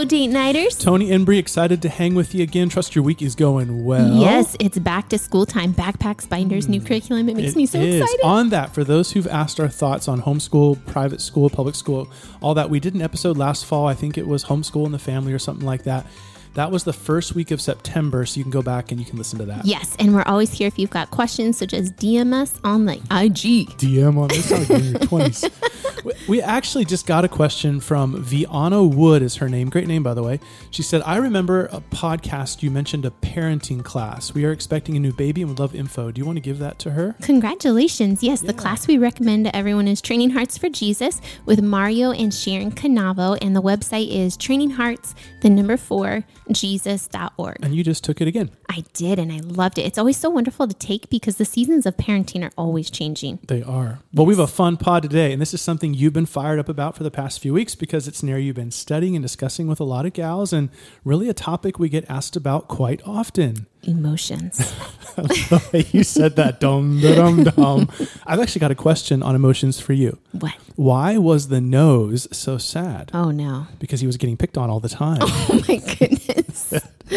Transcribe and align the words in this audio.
Hello, 0.00 0.08
date 0.08 0.28
nighters. 0.28 0.78
Tony 0.78 1.10
Embry, 1.10 1.36
excited 1.36 1.82
to 1.82 1.90
hang 1.90 2.14
with 2.14 2.34
you 2.34 2.42
again. 2.42 2.70
Trust 2.70 2.94
your 2.94 3.04
week 3.04 3.20
is 3.20 3.34
going 3.34 3.84
well. 3.84 4.14
Yes, 4.14 4.56
it's 4.58 4.78
back 4.78 5.10
to 5.10 5.18
school 5.18 5.44
time. 5.44 5.74
Backpacks, 5.74 6.26
binders, 6.26 6.70
new 6.70 6.80
hmm. 6.80 6.86
curriculum. 6.86 7.28
It 7.28 7.36
makes 7.36 7.50
It 7.50 7.56
me 7.56 7.66
so 7.66 7.80
is. 7.80 8.00
excited. 8.00 8.24
On 8.24 8.48
that, 8.48 8.72
for 8.72 8.82
those 8.82 9.12
who've 9.12 9.26
asked 9.26 9.60
our 9.60 9.68
thoughts 9.68 10.08
on 10.08 10.22
homeschool, 10.22 10.82
private 10.86 11.20
school, 11.20 11.50
public 11.50 11.74
school, 11.74 12.10
all 12.40 12.54
that, 12.54 12.70
we 12.70 12.80
did 12.80 12.94
an 12.94 13.02
episode 13.02 13.36
last 13.36 13.66
fall. 13.66 13.86
I 13.86 13.92
think 13.92 14.16
it 14.16 14.26
was 14.26 14.44
homeschool 14.44 14.86
in 14.86 14.92
the 14.92 14.98
family 14.98 15.34
or 15.34 15.38
something 15.38 15.66
like 15.66 15.82
that. 15.82 16.06
That 16.54 16.70
was 16.72 16.84
the 16.84 16.92
first 16.92 17.34
week 17.34 17.50
of 17.52 17.60
September, 17.60 18.26
so 18.26 18.38
you 18.38 18.44
can 18.44 18.50
go 18.50 18.60
back 18.62 18.90
and 18.90 18.98
you 19.00 19.06
can 19.06 19.16
listen 19.16 19.38
to 19.38 19.44
that. 19.46 19.64
Yes, 19.64 19.94
and 20.00 20.14
we're 20.14 20.24
always 20.24 20.52
here 20.52 20.66
if 20.66 20.78
you've 20.78 20.90
got 20.90 21.10
questions, 21.10 21.58
so 21.58 21.66
just 21.66 21.94
DM 21.96 22.32
us 22.34 22.52
on 22.64 22.86
the 22.86 22.94
IG. 22.94 23.70
DM 23.78 24.18
on 24.18 24.28
this 24.28 24.50
like 24.50 24.68
in 24.70 24.84
your 24.84 24.94
20s. 25.00 26.28
We- 26.28 26.40
actually 26.42 26.84
just 26.86 27.06
got 27.06 27.24
a 27.24 27.28
question 27.28 27.78
from 27.80 28.20
Viana 28.22 28.82
Wood, 28.82 29.22
is 29.22 29.36
her 29.36 29.48
name. 29.48 29.68
Great 29.70 29.86
name, 29.86 30.02
by 30.02 30.14
the 30.14 30.22
way. 30.22 30.40
She 30.70 30.82
said, 30.82 31.02
I 31.04 31.16
remember 31.18 31.66
a 31.66 31.80
podcast 31.80 32.62
you 32.62 32.70
mentioned 32.70 33.04
a 33.04 33.10
parenting 33.10 33.84
class. 33.84 34.32
We 34.34 34.44
are 34.46 34.50
expecting 34.50 34.96
a 34.96 35.00
new 35.00 35.12
baby 35.12 35.42
and 35.42 35.50
would 35.50 35.58
love 35.60 35.74
info. 35.74 36.10
Do 36.10 36.18
you 36.18 36.24
want 36.24 36.36
to 36.36 36.40
give 36.40 36.58
that 36.58 36.78
to 36.80 36.92
her? 36.92 37.14
Congratulations. 37.22 38.22
Yes, 38.22 38.40
the 38.40 38.54
class 38.54 38.86
we 38.88 38.96
recommend 38.98 39.44
to 39.44 39.54
everyone 39.54 39.86
is 39.86 40.00
Training 40.00 40.30
Hearts 40.30 40.56
for 40.58 40.68
Jesus 40.70 41.20
with 41.44 41.60
Mario 41.62 42.10
and 42.10 42.32
Sharon 42.32 42.72
Canavo, 42.72 43.36
and 43.42 43.54
the 43.54 43.62
website 43.62 44.10
is 44.10 44.36
Training 44.36 44.70
Hearts, 44.70 45.14
the 45.42 45.50
number 45.50 45.76
four, 45.76 46.24
Jesus.org. 46.52 47.56
And 47.62 47.74
you 47.74 47.84
just 47.84 48.04
took 48.04 48.20
it 48.20 48.28
again. 48.28 48.50
I 48.68 48.84
did, 48.92 49.18
and 49.18 49.32
I 49.32 49.38
loved 49.38 49.78
it. 49.78 49.82
It's 49.82 49.98
always 49.98 50.16
so 50.16 50.30
wonderful 50.30 50.68
to 50.68 50.74
take 50.74 51.10
because 51.10 51.36
the 51.36 51.44
seasons 51.44 51.86
of 51.86 51.96
parenting 51.96 52.44
are 52.44 52.52
always 52.56 52.90
changing. 52.90 53.38
They 53.46 53.62
are. 53.62 54.00
Well, 54.12 54.26
we 54.26 54.34
have 54.34 54.40
a 54.40 54.46
fun 54.46 54.76
pod 54.76 55.02
today, 55.02 55.32
and 55.32 55.40
this 55.40 55.54
is 55.54 55.60
something 55.60 55.94
you've 55.94 56.12
been 56.12 56.26
fired 56.26 56.58
up 56.58 56.68
about 56.68 56.96
for 56.96 57.02
the 57.02 57.10
past 57.10 57.40
few 57.40 57.52
weeks 57.52 57.74
because 57.74 58.06
it's 58.08 58.22
an 58.22 58.28
area 58.28 58.44
you've 58.44 58.56
been 58.56 58.70
studying 58.70 59.16
and 59.16 59.22
discussing 59.22 59.66
with 59.66 59.80
a 59.80 59.84
lot 59.84 60.06
of 60.06 60.12
gals, 60.12 60.52
and 60.52 60.70
really 61.04 61.28
a 61.28 61.34
topic 61.34 61.78
we 61.78 61.88
get 61.88 62.08
asked 62.10 62.36
about 62.36 62.68
quite 62.68 63.00
often. 63.06 63.66
Emotions. 63.82 64.74
you 65.92 66.04
said 66.04 66.36
that, 66.36 66.60
dum 66.60 67.00
dum 67.00 67.44
dum. 67.44 67.88
I've 68.26 68.38
actually 68.40 68.60
got 68.60 68.70
a 68.70 68.74
question 68.74 69.22
on 69.22 69.34
emotions 69.34 69.80
for 69.80 69.92
you. 69.94 70.18
what? 70.32 70.54
Why 70.76 71.16
was 71.18 71.48
the 71.48 71.60
nose 71.60 72.28
so 72.30 72.58
sad? 72.58 73.10
Oh, 73.14 73.30
no. 73.30 73.66
Because 73.78 74.00
he 74.00 74.06
was 74.06 74.16
getting 74.16 74.36
picked 74.36 74.56
on 74.58 74.70
all 74.70 74.80
the 74.80 74.88
time. 74.88 75.18
Oh, 75.52 75.64
my 75.68 75.76
goodness. 75.76 76.49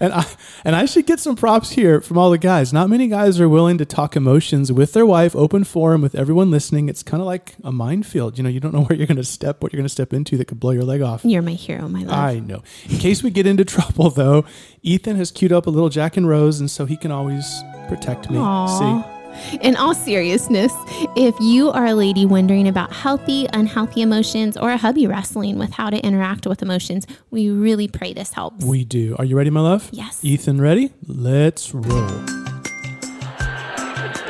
and 0.00 0.12
I 0.12 0.26
and 0.64 0.76
I 0.76 0.84
should 0.84 1.06
get 1.06 1.20
some 1.20 1.36
props 1.36 1.70
here 1.70 2.00
from 2.00 2.18
all 2.18 2.30
the 2.30 2.38
guys. 2.38 2.72
Not 2.72 2.90
many 2.90 3.08
guys 3.08 3.40
are 3.40 3.48
willing 3.48 3.78
to 3.78 3.84
talk 3.84 4.16
emotions 4.16 4.70
with 4.70 4.92
their 4.92 5.06
wife, 5.06 5.34
open 5.34 5.64
forum 5.64 6.02
with 6.02 6.14
everyone 6.14 6.50
listening. 6.50 6.88
It's 6.88 7.02
kind 7.02 7.20
of 7.20 7.26
like 7.26 7.54
a 7.64 7.72
minefield. 7.72 8.36
You 8.36 8.44
know, 8.44 8.50
you 8.50 8.60
don't 8.60 8.74
know 8.74 8.82
where 8.84 8.96
you're 8.96 9.06
going 9.06 9.16
to 9.16 9.24
step, 9.24 9.62
what 9.62 9.72
you're 9.72 9.78
going 9.78 9.86
to 9.86 9.92
step 9.92 10.12
into 10.12 10.36
that 10.36 10.46
could 10.46 10.60
blow 10.60 10.72
your 10.72 10.84
leg 10.84 11.00
off. 11.02 11.24
You're 11.24 11.42
my 11.42 11.52
hero, 11.52 11.88
my 11.88 12.02
love. 12.02 12.14
I 12.14 12.38
know. 12.40 12.62
In 12.88 12.98
case 12.98 13.22
we 13.22 13.30
get 13.30 13.46
into 13.46 13.64
trouble, 13.76 14.10
though, 14.10 14.44
Ethan 14.82 15.16
has 15.16 15.30
queued 15.30 15.52
up 15.52 15.66
a 15.66 15.70
little 15.70 15.88
Jack 15.88 16.16
and 16.16 16.28
Rose, 16.28 16.60
and 16.60 16.70
so 16.70 16.84
he 16.84 16.96
can 16.96 17.10
always 17.10 17.62
protect 17.88 18.30
me. 18.30 18.38
Aw. 18.38 18.66
See, 18.66 19.17
In 19.60 19.76
all 19.76 19.94
seriousness, 19.94 20.72
if 21.16 21.34
you 21.40 21.70
are 21.70 21.86
a 21.86 21.94
lady 21.94 22.26
wondering 22.26 22.68
about 22.68 22.92
healthy, 22.92 23.46
unhealthy 23.52 24.02
emotions, 24.02 24.56
or 24.56 24.70
a 24.70 24.76
hubby 24.76 25.06
wrestling 25.06 25.58
with 25.58 25.72
how 25.72 25.90
to 25.90 25.98
interact 26.04 26.46
with 26.46 26.62
emotions, 26.62 27.06
we 27.30 27.48
really 27.50 27.88
pray 27.88 28.12
this 28.12 28.32
helps. 28.32 28.64
we 28.64 28.84
do. 28.84 29.14
Are 29.18 29.24
you 29.24 29.36
ready, 29.36 29.50
my 29.50 29.60
love? 29.60 29.88
Yes. 29.92 30.18
Ethan, 30.22 30.60
ready? 30.60 30.90
Let's 31.06 31.72
roll. 31.74 32.08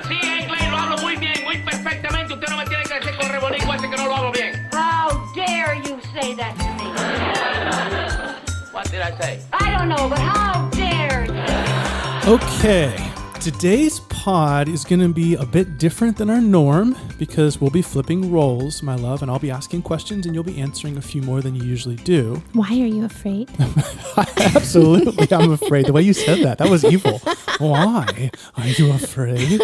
Sí, 0.08 0.14
inglés, 0.14 0.70
lo 0.70 0.76
hablo 0.76 0.98
muy 1.02 1.16
bien, 1.16 1.44
muy 1.44 1.58
perfectamente. 1.64 2.34
Usted 2.34 2.48
no 2.50 2.56
me 2.58 2.64
tiene 2.66 2.84
que 2.84 2.94
decir 2.94 3.16
con 3.20 3.30
rebolico 3.30 3.74
ese 3.74 3.88
que 3.90 3.96
no 3.96 4.06
lo 4.06 4.14
hablo 4.14 4.32
bien. 4.32 4.54
How 4.72 5.10
dare 5.34 5.76
you 5.84 5.98
say 6.14 6.34
that 6.34 6.54
to 6.58 6.64
me? 6.82 6.90
What 8.72 8.90
did 8.90 9.00
I 9.00 9.10
say? 9.20 9.40
I 9.52 9.76
don't 9.76 9.88
know, 9.88 10.08
but 10.08 10.18
how 10.18 10.68
dare 10.70 11.26
you? 11.26 12.32
Okay. 12.34 12.94
Today's 13.40 14.00
pod 14.28 14.68
is 14.68 14.84
going 14.84 15.00
to 15.00 15.08
be 15.08 15.34
a 15.36 15.46
bit 15.46 15.78
different 15.78 16.18
than 16.18 16.28
our 16.28 16.38
norm 16.42 16.94
because 17.16 17.62
we'll 17.62 17.70
be 17.70 17.80
flipping 17.80 18.30
roles, 18.30 18.82
my 18.82 18.94
love, 18.94 19.22
and 19.22 19.30
I'll 19.30 19.38
be 19.38 19.50
asking 19.50 19.80
questions 19.80 20.26
and 20.26 20.34
you'll 20.34 20.44
be 20.44 20.60
answering 20.60 20.98
a 20.98 21.00
few 21.00 21.22
more 21.22 21.40
than 21.40 21.54
you 21.54 21.62
usually 21.62 21.96
do. 21.96 22.42
Why 22.52 22.68
are 22.68 22.92
you 22.96 23.06
afraid? 23.06 23.48
Absolutely. 24.18 25.34
I'm 25.34 25.52
afraid. 25.52 25.86
The 25.86 25.94
way 25.94 26.02
you 26.02 26.12
said 26.12 26.44
that, 26.44 26.58
that 26.58 26.68
was 26.68 26.84
evil. 26.84 27.22
Why 27.56 28.30
are 28.56 28.66
you 28.66 28.92
afraid? 28.92 29.62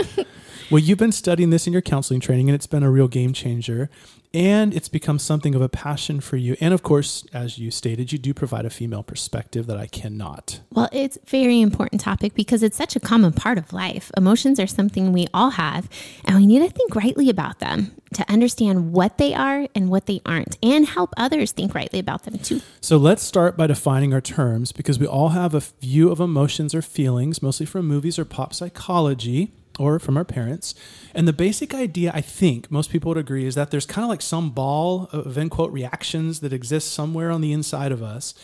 Well, 0.75 0.83
you've 0.83 0.99
been 0.99 1.13
studying 1.13 1.51
this 1.51 1.69
in 1.69 1.73
your 1.73 1.83
counseling 1.83 2.19
training, 2.19 2.49
and 2.49 2.57
it's 2.57 2.67
been 2.67 2.83
a 2.83 2.91
real 2.91 3.07
game 3.07 3.33
changer. 3.33 3.89
And 4.33 4.75
it's 4.75 4.89
become 4.89 5.21
something 5.21 5.55
of 5.55 5.63
a 5.63 5.69
passion 5.69 6.21
for 6.21 6.37
you. 6.37 6.57
And 6.61 6.75
of 6.75 6.83
course, 6.83 7.25
as 7.33 7.59
you 7.59 7.71
stated, 7.71 8.11
you 8.11 8.19
do 8.19 8.35
provide 8.35 8.67
a 8.67 8.71
female 8.71 9.05
perspective 9.05 9.69
that 9.69 9.77
I 9.77 9.87
cannot. 9.87 10.63
Well, 10.73 10.89
it's 10.91 11.17
a 11.17 11.31
very 11.31 11.61
important 11.61 12.01
topic 12.01 12.35
because 12.35 12.65
it's 12.65 12.77
such 12.77 12.97
a 12.97 12.99
common 12.99 13.33
part 13.33 13.57
of 13.57 13.73
life. 13.73 14.11
Emotions 14.17 14.59
are 14.59 14.67
something 14.67 15.13
we 15.13 15.29
all 15.33 15.51
have, 15.51 15.89
and 16.25 16.39
we 16.39 16.45
need 16.45 16.69
to 16.69 16.77
think 16.77 16.97
rightly 16.97 17.31
about 17.31 17.61
them 17.61 17.93
to 18.15 18.29
understand 18.29 18.93
what 18.93 19.17
they 19.17 19.33
are 19.33 19.69
and 19.77 19.91
what 19.91 20.07
they 20.07 20.21
aren't, 20.27 20.59
and 20.61 20.89
help 20.89 21.15
others 21.17 21.53
think 21.53 21.73
rightly 21.73 22.01
about 22.01 22.25
them 22.25 22.37
too. 22.39 22.61
So 22.81 22.97
let's 22.97 23.23
start 23.23 23.57
by 23.57 23.69
defining 23.69 24.13
our 24.13 24.21
terms 24.21 24.73
because 24.73 24.99
we 24.99 25.07
all 25.07 25.29
have 25.29 25.55
a 25.55 25.61
view 25.61 26.11
of 26.11 26.19
emotions 26.19 26.75
or 26.75 26.83
feelings, 26.83 27.41
mostly 27.41 27.65
from 27.65 27.87
movies 27.87 28.19
or 28.19 28.25
pop 28.25 28.53
psychology 28.53 29.53
or 29.79 29.99
from 29.99 30.17
our 30.17 30.25
parents. 30.25 30.75
And 31.15 31.27
the 31.27 31.33
basic 31.33 31.75
idea, 31.75 32.11
I 32.15 32.21
think 32.21 32.71
most 32.71 32.91
people 32.91 33.11
would 33.11 33.19
agree, 33.19 33.47
is 33.47 33.55
that 33.55 33.71
there's 33.71 33.87
kind 33.87 34.05
of 34.05 34.09
like 34.09 34.23
some 34.23 34.51
ball 34.51 35.09
of 35.13 35.37
end 35.37 35.51
quote 35.51 35.73
reactions 35.73 36.41
that 36.41 36.53
exists 36.53 36.91
somewhere 36.91 37.31
on 37.31 37.41
the 37.41 37.53
inside 37.53 37.93
of 37.93 38.03
us. 38.03 38.35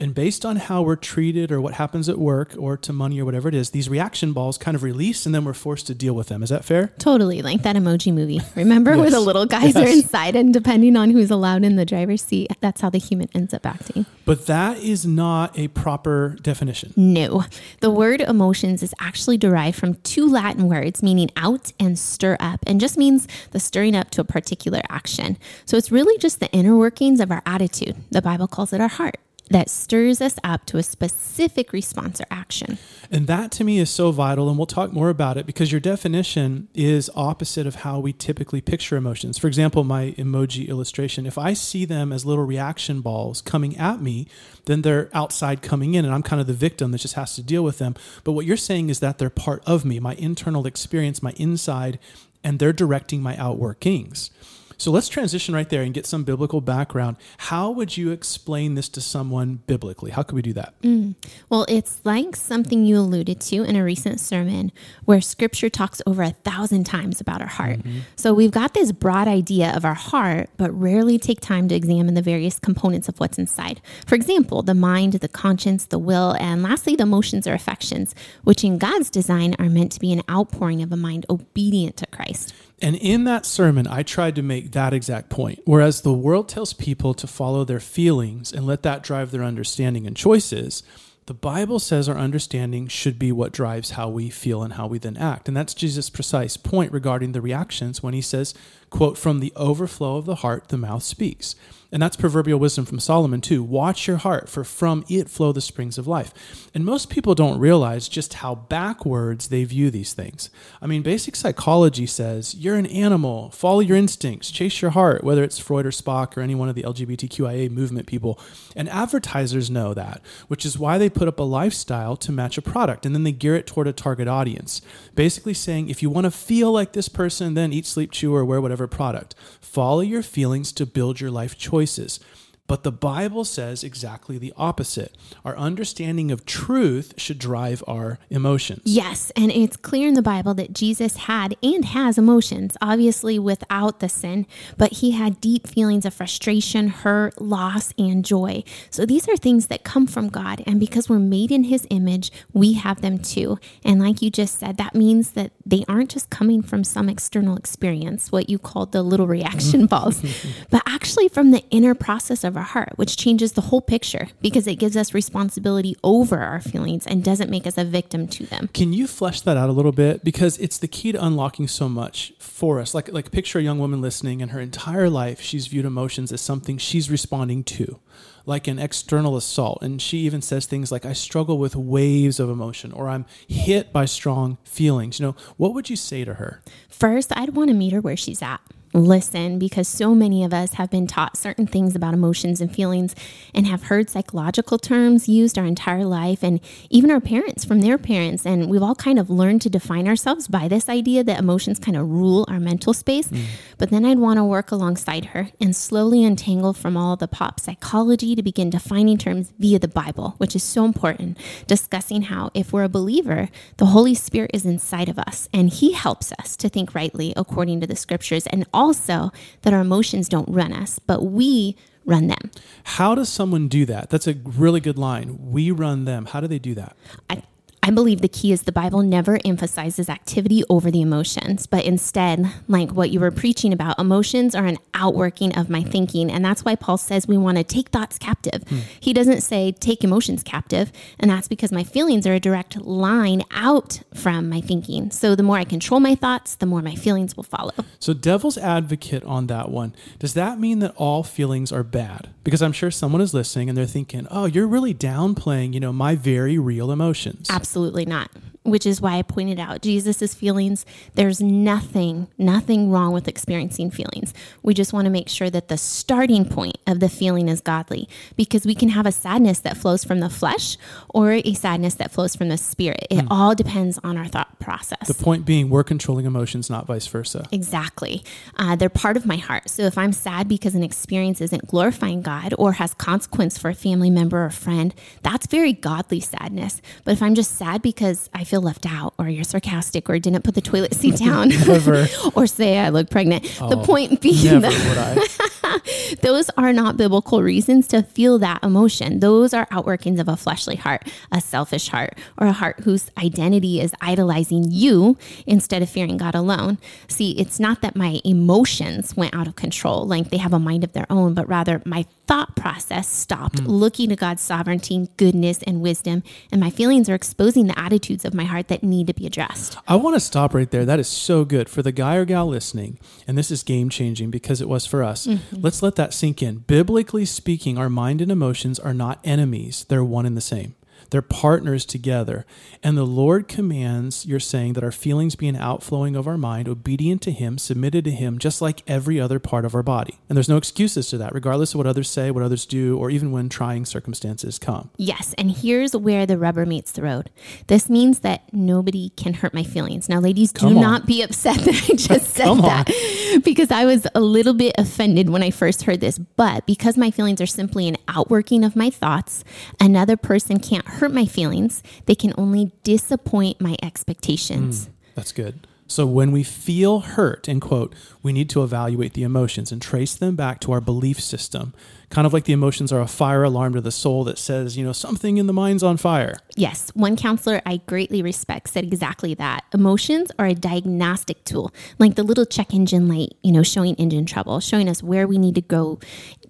And 0.00 0.14
based 0.14 0.46
on 0.46 0.56
how 0.56 0.82
we're 0.82 0.96
treated 0.96 1.50
or 1.50 1.60
what 1.60 1.74
happens 1.74 2.08
at 2.08 2.18
work 2.18 2.54
or 2.56 2.76
to 2.76 2.92
money 2.92 3.20
or 3.20 3.24
whatever 3.24 3.48
it 3.48 3.54
is, 3.54 3.70
these 3.70 3.88
reaction 3.88 4.32
balls 4.32 4.56
kind 4.56 4.76
of 4.76 4.84
release 4.84 5.26
and 5.26 5.34
then 5.34 5.44
we're 5.44 5.54
forced 5.54 5.88
to 5.88 5.94
deal 5.94 6.14
with 6.14 6.28
them. 6.28 6.42
Is 6.42 6.50
that 6.50 6.64
fair? 6.64 6.92
Totally 6.98 7.42
like 7.42 7.62
that 7.62 7.74
emoji 7.74 8.14
movie. 8.14 8.40
Remember 8.54 8.96
where 8.96 9.10
the 9.10 9.20
little 9.20 9.46
guys 9.46 9.74
are 9.74 9.86
inside, 9.86 10.36
and 10.36 10.52
depending 10.52 10.96
on 10.96 11.10
who's 11.10 11.30
allowed 11.30 11.64
in 11.64 11.76
the 11.76 11.84
driver's 11.84 12.22
seat, 12.22 12.52
that's 12.60 12.80
how 12.80 12.90
the 12.90 12.98
human 12.98 13.28
ends 13.34 13.52
up 13.52 13.66
acting. 13.66 14.06
But 14.24 14.46
that 14.46 14.78
is 14.78 15.04
not 15.04 15.58
a 15.58 15.68
proper 15.68 16.36
definition. 16.42 16.92
No. 16.94 17.44
The 17.80 17.90
word 17.90 18.20
emotions 18.20 18.82
is 18.82 18.94
actually 19.00 19.36
derived 19.36 19.76
from 19.76 19.94
two 19.94 20.28
Latin 20.28 20.68
words 20.68 21.02
meaning 21.02 21.30
out 21.36 21.72
and 21.80 21.98
stir 21.98 22.36
up, 22.38 22.60
and 22.66 22.80
just 22.80 22.96
means 22.96 23.26
the 23.50 23.58
stirring 23.58 23.96
up 23.96 24.10
to 24.10 24.20
a 24.20 24.24
particular 24.24 24.80
action. 24.88 25.38
So 25.64 25.76
it's 25.76 25.90
really 25.90 26.16
just 26.18 26.38
the 26.38 26.50
inner 26.52 26.76
workings 26.76 27.18
of 27.20 27.32
our 27.32 27.42
attitude. 27.44 27.96
The 28.10 28.22
Bible 28.22 28.46
calls 28.46 28.72
it 28.72 28.80
our 28.80 28.88
heart 28.88 29.16
that 29.50 29.70
stirs 29.70 30.20
us 30.20 30.36
up 30.44 30.66
to 30.66 30.76
a 30.76 30.82
specific 30.82 31.72
response 31.72 32.20
or 32.20 32.26
action. 32.30 32.78
And 33.10 33.26
that 33.26 33.50
to 33.52 33.64
me 33.64 33.78
is 33.78 33.90
so 33.90 34.10
vital, 34.12 34.48
and 34.48 34.58
we'll 34.58 34.66
talk 34.66 34.92
more 34.92 35.08
about 35.08 35.36
it 35.36 35.46
because 35.46 35.72
your 35.72 35.80
definition 35.80 36.68
is 36.74 37.10
opposite 37.14 37.66
of 37.66 37.76
how 37.76 37.98
we 37.98 38.12
typically 38.12 38.60
picture 38.60 38.96
emotions. 38.96 39.38
For 39.38 39.46
example, 39.46 39.84
my 39.84 40.12
emoji 40.18 40.68
illustration, 40.68 41.26
if 41.26 41.38
I 41.38 41.54
see 41.54 41.84
them 41.84 42.12
as 42.12 42.26
little 42.26 42.44
reaction 42.44 43.00
balls 43.00 43.40
coming 43.40 43.76
at 43.76 44.02
me, 44.02 44.26
then 44.66 44.82
they're 44.82 45.08
outside 45.14 45.62
coming 45.62 45.94
in, 45.94 46.04
and 46.04 46.14
I'm 46.14 46.22
kind 46.22 46.40
of 46.40 46.46
the 46.46 46.52
victim 46.52 46.90
that 46.92 46.98
just 46.98 47.14
has 47.14 47.34
to 47.36 47.42
deal 47.42 47.64
with 47.64 47.78
them. 47.78 47.94
But 48.24 48.32
what 48.32 48.44
you're 48.44 48.56
saying 48.56 48.90
is 48.90 49.00
that 49.00 49.18
they're 49.18 49.30
part 49.30 49.62
of 49.66 49.84
me, 49.84 49.98
my 49.98 50.14
internal 50.14 50.66
experience, 50.66 51.22
my 51.22 51.32
inside, 51.36 51.98
and 52.44 52.58
they're 52.58 52.72
directing 52.72 53.22
my 53.22 53.34
outworkings. 53.36 54.30
So 54.78 54.92
let's 54.92 55.08
transition 55.08 55.54
right 55.54 55.68
there 55.68 55.82
and 55.82 55.92
get 55.92 56.06
some 56.06 56.22
biblical 56.22 56.60
background. 56.60 57.16
How 57.36 57.70
would 57.70 57.96
you 57.96 58.12
explain 58.12 58.76
this 58.76 58.88
to 58.90 59.00
someone 59.00 59.56
biblically? 59.66 60.12
How 60.12 60.22
could 60.22 60.36
we 60.36 60.42
do 60.42 60.52
that? 60.52 60.80
Mm. 60.82 61.16
Well, 61.48 61.66
it's 61.68 62.00
like 62.04 62.36
something 62.36 62.84
you 62.86 62.98
alluded 62.98 63.40
to 63.40 63.64
in 63.64 63.74
a 63.74 63.82
recent 63.82 64.20
sermon 64.20 64.70
where 65.04 65.20
scripture 65.20 65.68
talks 65.68 66.00
over 66.06 66.22
a 66.22 66.30
thousand 66.30 66.84
times 66.84 67.20
about 67.20 67.40
our 67.40 67.48
heart. 67.48 67.80
Mm-hmm. 67.80 67.98
So 68.14 68.32
we've 68.32 68.52
got 68.52 68.74
this 68.74 68.92
broad 68.92 69.26
idea 69.26 69.74
of 69.74 69.84
our 69.84 69.94
heart, 69.94 70.48
but 70.56 70.70
rarely 70.70 71.18
take 71.18 71.40
time 71.40 71.66
to 71.68 71.74
examine 71.74 72.14
the 72.14 72.22
various 72.22 72.60
components 72.60 73.08
of 73.08 73.18
what's 73.18 73.36
inside. 73.36 73.80
For 74.06 74.14
example, 74.14 74.62
the 74.62 74.74
mind, 74.74 75.14
the 75.14 75.28
conscience, 75.28 75.86
the 75.86 75.98
will, 75.98 76.36
and 76.38 76.62
lastly, 76.62 76.94
the 76.94 77.02
emotions 77.02 77.48
or 77.48 77.52
affections, 77.52 78.14
which 78.44 78.62
in 78.62 78.78
God's 78.78 79.10
design 79.10 79.56
are 79.58 79.68
meant 79.68 79.90
to 79.92 80.00
be 80.00 80.12
an 80.12 80.22
outpouring 80.30 80.82
of 80.82 80.92
a 80.92 80.96
mind 80.96 81.26
obedient 81.28 81.96
to 81.96 82.06
Christ. 82.06 82.54
And 82.80 82.96
in 82.96 83.24
that 83.24 83.44
sermon, 83.44 83.86
I 83.86 84.02
tried 84.02 84.36
to 84.36 84.42
make 84.42 84.72
that 84.72 84.92
exact 84.92 85.30
point. 85.30 85.60
Whereas 85.64 86.02
the 86.02 86.12
world 86.12 86.48
tells 86.48 86.72
people 86.72 87.12
to 87.14 87.26
follow 87.26 87.64
their 87.64 87.80
feelings 87.80 88.52
and 88.52 88.66
let 88.66 88.82
that 88.84 89.02
drive 89.02 89.30
their 89.30 89.42
understanding 89.42 90.06
and 90.06 90.16
choices, 90.16 90.82
the 91.26 91.34
Bible 91.34 91.78
says 91.78 92.08
our 92.08 92.16
understanding 92.16 92.88
should 92.88 93.18
be 93.18 93.32
what 93.32 93.52
drives 93.52 93.90
how 93.90 94.08
we 94.08 94.30
feel 94.30 94.62
and 94.62 94.74
how 94.74 94.86
we 94.86 94.98
then 94.98 95.16
act. 95.16 95.48
And 95.48 95.56
that's 95.56 95.74
Jesus' 95.74 96.08
precise 96.08 96.56
point 96.56 96.92
regarding 96.92 97.32
the 97.32 97.42
reactions 97.42 98.02
when 98.02 98.14
he 98.14 98.22
says, 98.22 98.54
quote, 98.90 99.18
from 99.18 99.40
the 99.40 99.52
overflow 99.56 100.16
of 100.16 100.24
the 100.24 100.36
heart, 100.36 100.68
the 100.68 100.78
mouth 100.78 101.02
speaks. 101.02 101.54
And 101.90 102.02
that's 102.02 102.16
proverbial 102.16 102.58
wisdom 102.58 102.84
from 102.84 103.00
Solomon, 103.00 103.40
too. 103.40 103.62
Watch 103.62 104.06
your 104.06 104.18
heart, 104.18 104.50
for 104.50 104.62
from 104.62 105.06
it 105.08 105.30
flow 105.30 105.52
the 105.52 105.62
springs 105.62 105.96
of 105.96 106.06
life. 106.06 106.68
And 106.74 106.84
most 106.84 107.08
people 107.08 107.34
don't 107.34 107.58
realize 107.58 108.10
just 108.10 108.34
how 108.34 108.54
backwards 108.54 109.48
they 109.48 109.64
view 109.64 109.90
these 109.90 110.12
things. 110.12 110.50
I 110.82 110.86
mean, 110.86 111.00
basic 111.00 111.34
psychology 111.34 112.04
says 112.04 112.54
you're 112.54 112.76
an 112.76 112.84
animal, 112.84 113.48
follow 113.50 113.80
your 113.80 113.96
instincts, 113.96 114.50
chase 114.50 114.82
your 114.82 114.90
heart, 114.90 115.24
whether 115.24 115.42
it's 115.42 115.58
Freud 115.58 115.86
or 115.86 115.90
Spock 115.90 116.36
or 116.36 116.42
any 116.42 116.54
one 116.54 116.68
of 116.68 116.74
the 116.74 116.82
LGBTQIA 116.82 117.70
movement 117.70 118.06
people. 118.06 118.38
And 118.76 118.90
advertisers 118.90 119.70
know 119.70 119.94
that, 119.94 120.20
which 120.48 120.66
is 120.66 120.78
why 120.78 120.98
they 120.98 121.08
put 121.08 121.28
up 121.28 121.38
a 121.38 121.42
lifestyle 121.42 122.16
to 122.18 122.32
match 122.32 122.58
a 122.58 122.62
product 122.62 123.06
and 123.06 123.14
then 123.14 123.22
they 123.22 123.32
gear 123.32 123.56
it 123.56 123.66
toward 123.66 123.86
a 123.86 123.94
target 123.94 124.28
audience. 124.28 124.82
Basically 125.14 125.54
saying, 125.54 125.88
if 125.88 126.02
you 126.02 126.10
want 126.10 126.26
to 126.26 126.30
feel 126.30 126.70
like 126.70 126.92
this 126.92 127.08
person, 127.08 127.54
then 127.54 127.72
eat, 127.72 127.86
sleep, 127.86 128.12
chew, 128.12 128.34
or 128.34 128.44
wear 128.44 128.60
whatever 128.60 128.77
product. 128.86 129.34
Follow 129.60 130.00
your 130.00 130.22
feelings 130.22 130.72
to 130.72 130.86
build 130.86 131.20
your 131.20 131.30
life 131.30 131.58
choices. 131.58 132.20
But 132.68 132.82
the 132.82 132.92
Bible 132.92 133.46
says 133.46 133.82
exactly 133.82 134.36
the 134.36 134.52
opposite. 134.54 135.16
Our 135.42 135.56
understanding 135.56 136.30
of 136.30 136.44
truth 136.44 137.14
should 137.16 137.38
drive 137.38 137.82
our 137.88 138.18
emotions. 138.28 138.82
Yes, 138.84 139.32
and 139.34 139.50
it's 139.50 139.78
clear 139.78 140.06
in 140.06 140.12
the 140.12 140.22
Bible 140.22 140.52
that 140.54 140.74
Jesus 140.74 141.16
had 141.16 141.56
and 141.62 141.82
has 141.86 142.18
emotions, 142.18 142.76
obviously 142.82 143.38
without 143.38 144.00
the 144.00 144.08
sin, 144.10 144.46
but 144.76 144.92
he 144.92 145.12
had 145.12 145.40
deep 145.40 145.66
feelings 145.66 146.04
of 146.04 146.12
frustration, 146.12 146.88
hurt, 146.88 147.40
loss, 147.40 147.94
and 147.96 148.22
joy. 148.22 148.62
So 148.90 149.06
these 149.06 149.26
are 149.28 149.36
things 149.38 149.68
that 149.68 149.82
come 149.82 150.06
from 150.06 150.28
God, 150.28 150.62
and 150.66 150.78
because 150.78 151.08
we're 151.08 151.18
made 151.18 151.50
in 151.50 151.64
his 151.64 151.86
image, 151.88 152.30
we 152.52 152.74
have 152.74 153.00
them 153.00 153.18
too. 153.18 153.58
And 153.82 153.98
like 153.98 154.20
you 154.20 154.28
just 154.28 154.58
said, 154.58 154.76
that 154.76 154.94
means 154.94 155.30
that 155.30 155.52
they 155.64 155.84
aren't 155.88 156.10
just 156.10 156.28
coming 156.28 156.62
from 156.62 156.84
some 156.84 157.08
external 157.08 157.56
experience, 157.56 158.30
what 158.30 158.50
you 158.50 158.58
called 158.58 158.92
the 158.92 159.02
little 159.02 159.26
reaction 159.26 159.86
balls, 159.92 160.22
but 160.68 160.82
actually 160.84 161.28
from 161.28 161.50
the 161.50 161.64
inner 161.70 161.94
process 161.94 162.44
of 162.44 162.57
our 162.58 162.64
heart, 162.64 162.92
which 162.96 163.16
changes 163.16 163.52
the 163.52 163.62
whole 163.62 163.80
picture 163.80 164.28
because 164.42 164.66
it 164.66 164.74
gives 164.76 164.96
us 164.96 165.14
responsibility 165.14 165.96
over 166.04 166.38
our 166.38 166.60
feelings 166.60 167.06
and 167.06 167.24
doesn't 167.24 167.48
make 167.48 167.66
us 167.66 167.78
a 167.78 167.84
victim 167.84 168.28
to 168.28 168.44
them. 168.44 168.68
Can 168.74 168.92
you 168.92 169.06
flesh 169.06 169.40
that 169.42 169.56
out 169.56 169.70
a 169.70 169.72
little 169.72 169.92
bit? 169.92 170.24
Because 170.24 170.58
it's 170.58 170.78
the 170.78 170.88
key 170.88 171.12
to 171.12 171.24
unlocking 171.24 171.68
so 171.68 171.88
much 171.88 172.34
for 172.38 172.80
us. 172.80 172.92
Like, 172.92 173.10
like 173.12 173.30
picture 173.30 173.58
a 173.58 173.62
young 173.62 173.78
woman 173.78 174.00
listening, 174.00 174.42
and 174.42 174.50
her 174.50 174.60
entire 174.60 175.08
life 175.08 175.40
she's 175.40 175.68
viewed 175.68 175.86
emotions 175.86 176.32
as 176.32 176.40
something 176.40 176.76
she's 176.76 177.10
responding 177.10 177.62
to, 177.64 178.00
like 178.44 178.66
an 178.66 178.78
external 178.78 179.36
assault. 179.36 179.78
And 179.80 180.02
she 180.02 180.18
even 180.18 180.42
says 180.42 180.66
things 180.66 180.90
like, 180.90 181.06
"I 181.06 181.12
struggle 181.12 181.58
with 181.58 181.76
waves 181.76 182.40
of 182.40 182.50
emotion," 182.50 182.92
or 182.92 183.08
"I'm 183.08 183.26
hit 183.46 183.92
by 183.92 184.06
strong 184.06 184.58
feelings." 184.64 185.20
You 185.20 185.26
know, 185.26 185.36
what 185.56 185.72
would 185.74 185.88
you 185.88 185.96
say 185.96 186.24
to 186.24 186.34
her? 186.34 186.62
First, 186.88 187.32
I'd 187.36 187.54
want 187.54 187.68
to 187.68 187.74
meet 187.74 187.92
her 187.92 188.00
where 188.00 188.16
she's 188.16 188.42
at. 188.42 188.60
Listen, 188.94 189.58
because 189.58 189.86
so 189.86 190.14
many 190.14 190.42
of 190.42 190.54
us 190.54 190.74
have 190.74 190.90
been 190.90 191.06
taught 191.06 191.36
certain 191.36 191.66
things 191.66 191.94
about 191.94 192.14
emotions 192.14 192.60
and 192.60 192.74
feelings 192.74 193.14
and 193.54 193.66
have 193.66 193.84
heard 193.84 194.08
psychological 194.08 194.78
terms 194.78 195.28
used 195.28 195.58
our 195.58 195.66
entire 195.66 196.04
life, 196.04 196.42
and 196.42 196.60
even 196.88 197.10
our 197.10 197.20
parents 197.20 197.64
from 197.64 197.80
their 197.80 197.98
parents. 197.98 198.46
And 198.46 198.70
we've 198.70 198.82
all 198.82 198.94
kind 198.94 199.18
of 199.18 199.28
learned 199.28 199.62
to 199.62 199.70
define 199.70 200.08
ourselves 200.08 200.48
by 200.48 200.68
this 200.68 200.88
idea 200.88 201.22
that 201.24 201.38
emotions 201.38 201.78
kind 201.78 201.96
of 201.96 202.08
rule 202.08 202.46
our 202.48 202.58
mental 202.58 202.94
space. 202.94 203.28
Mm. 203.28 203.44
But 203.76 203.90
then 203.90 204.04
I'd 204.04 204.18
want 204.18 204.38
to 204.38 204.44
work 204.44 204.70
alongside 204.70 205.26
her 205.26 205.50
and 205.60 205.76
slowly 205.76 206.24
untangle 206.24 206.72
from 206.72 206.96
all 206.96 207.16
the 207.16 207.28
pop 207.28 207.60
psychology 207.60 208.34
to 208.34 208.42
begin 208.42 208.70
defining 208.70 209.18
terms 209.18 209.52
via 209.58 209.78
the 209.78 209.88
Bible, 209.88 210.34
which 210.38 210.56
is 210.56 210.62
so 210.62 210.84
important, 210.84 211.36
discussing 211.66 212.22
how 212.22 212.50
if 212.54 212.72
we're 212.72 212.84
a 212.84 212.88
believer, 212.88 213.48
the 213.76 213.86
Holy 213.86 214.14
Spirit 214.14 214.50
is 214.54 214.64
inside 214.64 215.08
of 215.08 215.18
us 215.18 215.48
and 215.52 215.70
He 215.70 215.92
helps 215.92 216.32
us 216.38 216.56
to 216.56 216.68
think 216.68 216.94
rightly 216.94 217.32
according 217.36 217.80
to 217.80 217.86
the 217.86 217.96
scriptures, 217.96 218.46
and 218.48 218.66
also 218.78 219.32
that 219.62 219.72
our 219.74 219.80
emotions 219.80 220.28
don't 220.28 220.48
run 220.48 220.72
us, 220.72 220.98
but 221.00 221.24
we 221.24 221.76
run 222.04 222.28
them. 222.28 222.50
How 222.96 223.14
does 223.14 223.28
someone 223.28 223.68
do 223.68 223.84
that? 223.86 224.08
That's 224.08 224.26
a 224.26 224.34
really 224.44 224.80
good 224.80 224.96
line. 224.96 225.50
We 225.50 225.70
run 225.70 226.04
them. 226.04 226.26
How 226.26 226.40
do 226.40 226.46
they 226.46 226.58
do 226.58 226.74
that? 226.74 226.96
I, 227.28 227.42
I 227.88 227.90
believe 227.90 228.20
the 228.20 228.28
key 228.28 228.52
is 228.52 228.64
the 228.64 228.70
Bible 228.70 229.00
never 229.00 229.38
emphasizes 229.46 230.10
activity 230.10 230.62
over 230.68 230.90
the 230.90 231.00
emotions, 231.00 231.66
but 231.66 231.86
instead, 231.86 232.46
like 232.68 232.90
what 232.90 233.08
you 233.08 233.18
were 233.18 233.30
preaching 233.30 233.72
about, 233.72 233.98
emotions 233.98 234.54
are 234.54 234.66
an 234.66 234.76
outworking 234.92 235.56
of 235.56 235.70
my 235.70 235.82
thinking. 235.82 236.30
And 236.30 236.44
that's 236.44 236.66
why 236.66 236.74
Paul 236.74 236.98
says 236.98 237.26
we 237.26 237.38
want 237.38 237.56
to 237.56 237.64
take 237.64 237.88
thoughts 237.88 238.18
captive. 238.18 238.62
Hmm. 238.68 238.80
He 239.00 239.14
doesn't 239.14 239.40
say 239.40 239.72
take 239.72 240.04
emotions 240.04 240.42
captive. 240.42 240.92
And 241.18 241.30
that's 241.30 241.48
because 241.48 241.72
my 241.72 241.82
feelings 241.82 242.26
are 242.26 242.34
a 242.34 242.40
direct 242.40 242.76
line 242.76 243.42
out 243.52 244.02
from 244.14 244.50
my 244.50 244.60
thinking. 244.60 245.10
So 245.10 245.34
the 245.34 245.42
more 245.42 245.56
I 245.56 245.64
control 245.64 245.98
my 245.98 246.14
thoughts, 246.14 246.56
the 246.56 246.66
more 246.66 246.82
my 246.82 246.94
feelings 246.94 247.38
will 247.38 247.44
follow. 247.44 247.72
So, 247.98 248.12
devil's 248.12 248.58
advocate 248.58 249.24
on 249.24 249.46
that 249.46 249.70
one, 249.70 249.94
does 250.18 250.34
that 250.34 250.60
mean 250.60 250.80
that 250.80 250.92
all 250.96 251.22
feelings 251.22 251.72
are 251.72 251.82
bad? 251.82 252.28
Because 252.44 252.60
I'm 252.60 252.72
sure 252.72 252.90
someone 252.90 253.22
is 253.22 253.32
listening 253.32 253.70
and 253.70 253.78
they're 253.78 253.86
thinking, 253.86 254.26
oh, 254.30 254.44
you're 254.44 254.66
really 254.66 254.92
downplaying, 254.92 255.72
you 255.72 255.80
know, 255.80 255.92
my 255.92 256.16
very 256.16 256.58
real 256.58 256.90
emotions. 256.90 257.48
Absolutely 257.50 257.77
not. 258.04 258.30
Which 258.64 258.84
is 258.84 259.00
why 259.00 259.18
I 259.18 259.22
pointed 259.22 259.58
out 259.58 259.82
Jesus' 259.82 260.34
feelings. 260.34 260.84
There's 261.14 261.40
nothing, 261.40 262.28
nothing 262.36 262.90
wrong 262.90 263.12
with 263.12 263.28
experiencing 263.28 263.90
feelings. 263.90 264.34
We 264.62 264.74
just 264.74 264.92
want 264.92 265.06
to 265.06 265.10
make 265.10 265.28
sure 265.28 265.48
that 265.48 265.68
the 265.68 265.78
starting 265.78 266.44
point 266.44 266.76
of 266.86 267.00
the 267.00 267.08
feeling 267.08 267.48
is 267.48 267.60
godly 267.60 268.08
because 268.36 268.66
we 268.66 268.74
can 268.74 268.90
have 268.90 269.06
a 269.06 269.12
sadness 269.12 269.60
that 269.60 269.76
flows 269.76 270.04
from 270.04 270.20
the 270.20 270.28
flesh 270.28 270.76
or 271.08 271.32
a 271.32 271.54
sadness 271.54 271.94
that 271.94 272.10
flows 272.10 272.36
from 272.36 272.48
the 272.48 272.58
spirit. 272.58 273.06
It 273.10 273.24
all 273.30 273.54
depends 273.54 273.98
on 274.04 274.18
our 274.18 274.26
thought 274.26 274.58
process. 274.58 275.08
The 275.08 275.14
point 275.14 275.46
being, 275.46 275.70
we're 275.70 275.84
controlling 275.84 276.26
emotions, 276.26 276.68
not 276.68 276.86
vice 276.86 277.06
versa. 277.06 277.48
Exactly. 277.52 278.22
Uh, 278.56 278.76
they're 278.76 278.88
part 278.88 279.16
of 279.16 279.24
my 279.24 279.36
heart. 279.36 279.70
So 279.70 279.82
if 279.84 279.96
I'm 279.96 280.12
sad 280.12 280.48
because 280.48 280.74
an 280.74 280.82
experience 280.82 281.40
isn't 281.40 281.66
glorifying 281.68 282.20
God 282.22 282.54
or 282.58 282.72
has 282.72 282.92
consequence 282.94 283.56
for 283.56 283.70
a 283.70 283.74
family 283.74 284.10
member 284.10 284.44
or 284.44 284.50
friend, 284.50 284.94
that's 285.22 285.46
very 285.46 285.72
godly 285.72 286.20
sadness. 286.20 286.82
But 287.04 287.12
if 287.12 287.22
I'm 287.22 287.34
just 287.34 287.56
sad 287.56 287.80
because 287.82 288.28
I 288.34 288.44
feel 288.44 288.57
left 288.60 288.86
out 288.86 289.14
or 289.18 289.28
you're 289.28 289.44
sarcastic 289.44 290.08
or 290.10 290.18
didn't 290.18 290.42
put 290.44 290.54
the 290.54 290.60
toilet 290.60 290.94
seat 290.94 291.16
down. 291.24 291.50
Or 292.34 292.46
say 292.46 292.78
I 292.78 292.90
look 292.90 293.10
pregnant, 293.10 293.44
the 293.44 293.78
Oh, 293.78 293.84
point 293.84 294.20
being 294.20 294.44
Never 294.44 294.60
that 294.68 294.88
would 294.88 294.98
I. 294.98 295.47
those 296.22 296.50
are 296.50 296.72
not 296.72 296.96
biblical 296.96 297.42
reasons 297.42 297.86
to 297.88 298.02
feel 298.02 298.38
that 298.38 298.62
emotion. 298.62 299.20
Those 299.20 299.54
are 299.54 299.66
outworkings 299.66 300.18
of 300.18 300.28
a 300.28 300.36
fleshly 300.36 300.76
heart, 300.76 301.06
a 301.32 301.40
selfish 301.40 301.88
heart, 301.88 302.18
or 302.36 302.46
a 302.46 302.52
heart 302.52 302.80
whose 302.80 303.10
identity 303.18 303.80
is 303.80 303.92
idolizing 304.00 304.70
you 304.70 305.16
instead 305.46 305.82
of 305.82 305.90
fearing 305.90 306.16
God 306.16 306.34
alone. 306.34 306.78
See, 307.08 307.32
it's 307.38 307.60
not 307.60 307.82
that 307.82 307.96
my 307.96 308.20
emotions 308.24 309.16
went 309.16 309.34
out 309.34 309.46
of 309.46 309.56
control, 309.56 310.06
like 310.06 310.30
they 310.30 310.36
have 310.38 310.52
a 310.52 310.58
mind 310.58 310.84
of 310.84 310.92
their 310.92 311.06
own, 311.10 311.34
but 311.34 311.48
rather 311.48 311.82
my 311.84 312.06
thought 312.26 312.54
process 312.54 313.08
stopped 313.08 313.58
hmm. 313.58 313.66
looking 313.66 314.10
to 314.10 314.16
God's 314.16 314.42
sovereignty, 314.42 315.08
goodness, 315.16 315.62
and 315.62 315.80
wisdom, 315.80 316.22
and 316.52 316.60
my 316.60 316.70
feelings 316.70 317.08
are 317.08 317.14
exposing 317.14 317.66
the 317.66 317.78
attitudes 317.78 318.24
of 318.24 318.34
my 318.34 318.44
heart 318.44 318.68
that 318.68 318.82
need 318.82 319.06
to 319.06 319.14
be 319.14 319.26
addressed. 319.26 319.78
I 319.88 319.96
want 319.96 320.14
to 320.14 320.20
stop 320.20 320.54
right 320.54 320.70
there. 320.70 320.84
That 320.84 321.00
is 321.00 321.08
so 321.08 321.44
good 321.44 321.70
for 321.70 321.82
the 321.82 321.92
guy 321.92 322.16
or 322.16 322.24
gal 322.24 322.46
listening. 322.46 322.98
And 323.26 323.36
this 323.36 323.50
is 323.50 323.62
game 323.62 323.88
changing 323.88 324.30
because 324.30 324.60
it 324.60 324.68
was 324.68 324.86
for 324.86 325.02
us. 325.02 325.26
Mm-hmm. 325.26 325.47
Mm-hmm. 325.48 325.60
Let's 325.62 325.82
let 325.82 325.96
that 325.96 326.14
sink 326.14 326.42
in. 326.42 326.58
Biblically 326.58 327.24
speaking, 327.24 327.78
our 327.78 327.88
mind 327.88 328.20
and 328.20 328.30
emotions 328.30 328.78
are 328.78 328.94
not 328.94 329.20
enemies, 329.24 329.84
they're 329.88 330.04
one 330.04 330.26
and 330.26 330.36
the 330.36 330.42
same. 330.42 330.74
They're 331.10 331.22
partners 331.22 331.84
together. 331.84 332.44
And 332.82 332.96
the 332.96 333.04
Lord 333.04 333.48
commands, 333.48 334.26
you're 334.26 334.40
saying, 334.40 334.74
that 334.74 334.84
our 334.84 334.92
feelings 334.92 335.34
be 335.34 335.48
an 335.48 335.56
outflowing 335.56 336.16
of 336.16 336.28
our 336.28 336.36
mind, 336.36 336.68
obedient 336.68 337.22
to 337.22 337.32
Him, 337.32 337.58
submitted 337.58 338.04
to 338.04 338.10
Him, 338.10 338.38
just 338.38 338.60
like 338.60 338.82
every 338.86 339.20
other 339.20 339.38
part 339.38 339.64
of 339.64 339.74
our 339.74 339.82
body. 339.82 340.18
And 340.28 340.36
there's 340.36 340.48
no 340.48 340.56
excuses 340.56 341.08
to 341.08 341.18
that, 341.18 341.34
regardless 341.34 341.74
of 341.74 341.78
what 341.78 341.86
others 341.86 342.10
say, 342.10 342.30
what 342.30 342.42
others 342.42 342.66
do, 342.66 342.98
or 342.98 343.10
even 343.10 343.32
when 343.32 343.48
trying 343.48 343.84
circumstances 343.84 344.58
come. 344.58 344.90
Yes, 344.96 345.34
and 345.38 345.50
here's 345.50 345.96
where 345.96 346.26
the 346.26 346.36
rubber 346.38 346.66
meets 346.66 346.92
the 346.92 347.02
road. 347.02 347.30
This 347.68 347.88
means 347.88 348.20
that 348.20 348.42
nobody 348.52 349.10
can 349.10 349.34
hurt 349.34 349.54
my 349.54 349.62
feelings. 349.62 350.08
Now, 350.08 350.20
ladies, 350.20 350.52
do 350.52 350.66
on. 350.68 350.80
not 350.80 351.06
be 351.06 351.22
upset 351.22 351.56
that 351.58 351.86
I 351.90 351.94
just 351.94 352.30
said 352.34 352.44
Come 352.44 352.60
on. 352.60 352.66
that 352.84 353.40
because 353.44 353.70
I 353.70 353.84
was 353.84 354.06
a 354.14 354.20
little 354.20 354.54
bit 354.54 354.74
offended 354.76 355.30
when 355.30 355.42
I 355.42 355.50
first 355.50 355.84
heard 355.84 356.00
this. 356.00 356.18
But 356.18 356.66
because 356.66 356.96
my 356.96 357.10
feelings 357.10 357.40
are 357.40 357.46
simply 357.46 357.88
an 357.88 357.96
outworking 358.08 358.64
of 358.64 358.76
my 358.76 358.90
thoughts, 358.90 359.44
another 359.80 360.16
person 360.16 360.58
can't 360.58 360.86
hurt 360.86 360.97
my 361.06 361.26
feelings. 361.26 361.82
They 362.06 362.16
can 362.16 362.34
only 362.36 362.72
disappoint 362.82 363.60
my 363.60 363.76
expectations. 363.82 364.86
Mm, 364.86 364.90
that's 365.14 365.32
good. 365.32 365.67
So 365.88 366.04
when 366.04 366.32
we 366.32 366.42
feel 366.42 367.00
hurt, 367.00 367.48
end 367.48 367.62
quote, 367.62 367.94
we 368.22 368.34
need 368.34 368.50
to 368.50 368.62
evaluate 368.62 369.14
the 369.14 369.22
emotions 369.22 369.72
and 369.72 369.80
trace 369.80 370.14
them 370.14 370.36
back 370.36 370.60
to 370.60 370.72
our 370.72 370.82
belief 370.82 371.18
system. 371.18 371.72
Kind 372.10 372.26
of 372.26 372.32
like 372.32 372.44
the 372.44 372.52
emotions 372.52 372.92
are 372.92 373.00
a 373.00 373.06
fire 373.06 373.42
alarm 373.42 373.72
to 373.72 373.80
the 373.80 373.90
soul 373.90 374.24
that 374.24 374.38
says, 374.38 374.76
you 374.76 374.84
know, 374.84 374.92
something 374.92 375.38
in 375.38 375.46
the 375.46 375.52
mind's 375.52 375.82
on 375.82 375.96
fire. 375.96 376.38
Yes, 376.56 376.90
one 376.94 377.16
counselor 377.16 377.60
I 377.64 377.78
greatly 377.86 378.22
respect 378.22 378.68
said 378.68 378.84
exactly 378.84 379.34
that. 379.34 379.64
Emotions 379.72 380.30
are 380.38 380.46
a 380.46 380.54
diagnostic 380.54 381.44
tool, 381.44 381.72
like 381.98 382.16
the 382.16 382.22
little 382.22 382.46
check 382.46 382.74
engine 382.74 383.08
light, 383.08 383.34
you 383.42 383.52
know, 383.52 383.62
showing 383.62 383.94
engine 383.96 384.26
trouble, 384.26 384.60
showing 384.60 384.88
us 384.88 385.02
where 385.02 385.26
we 385.26 385.38
need 385.38 385.54
to 385.54 385.62
go 385.62 385.98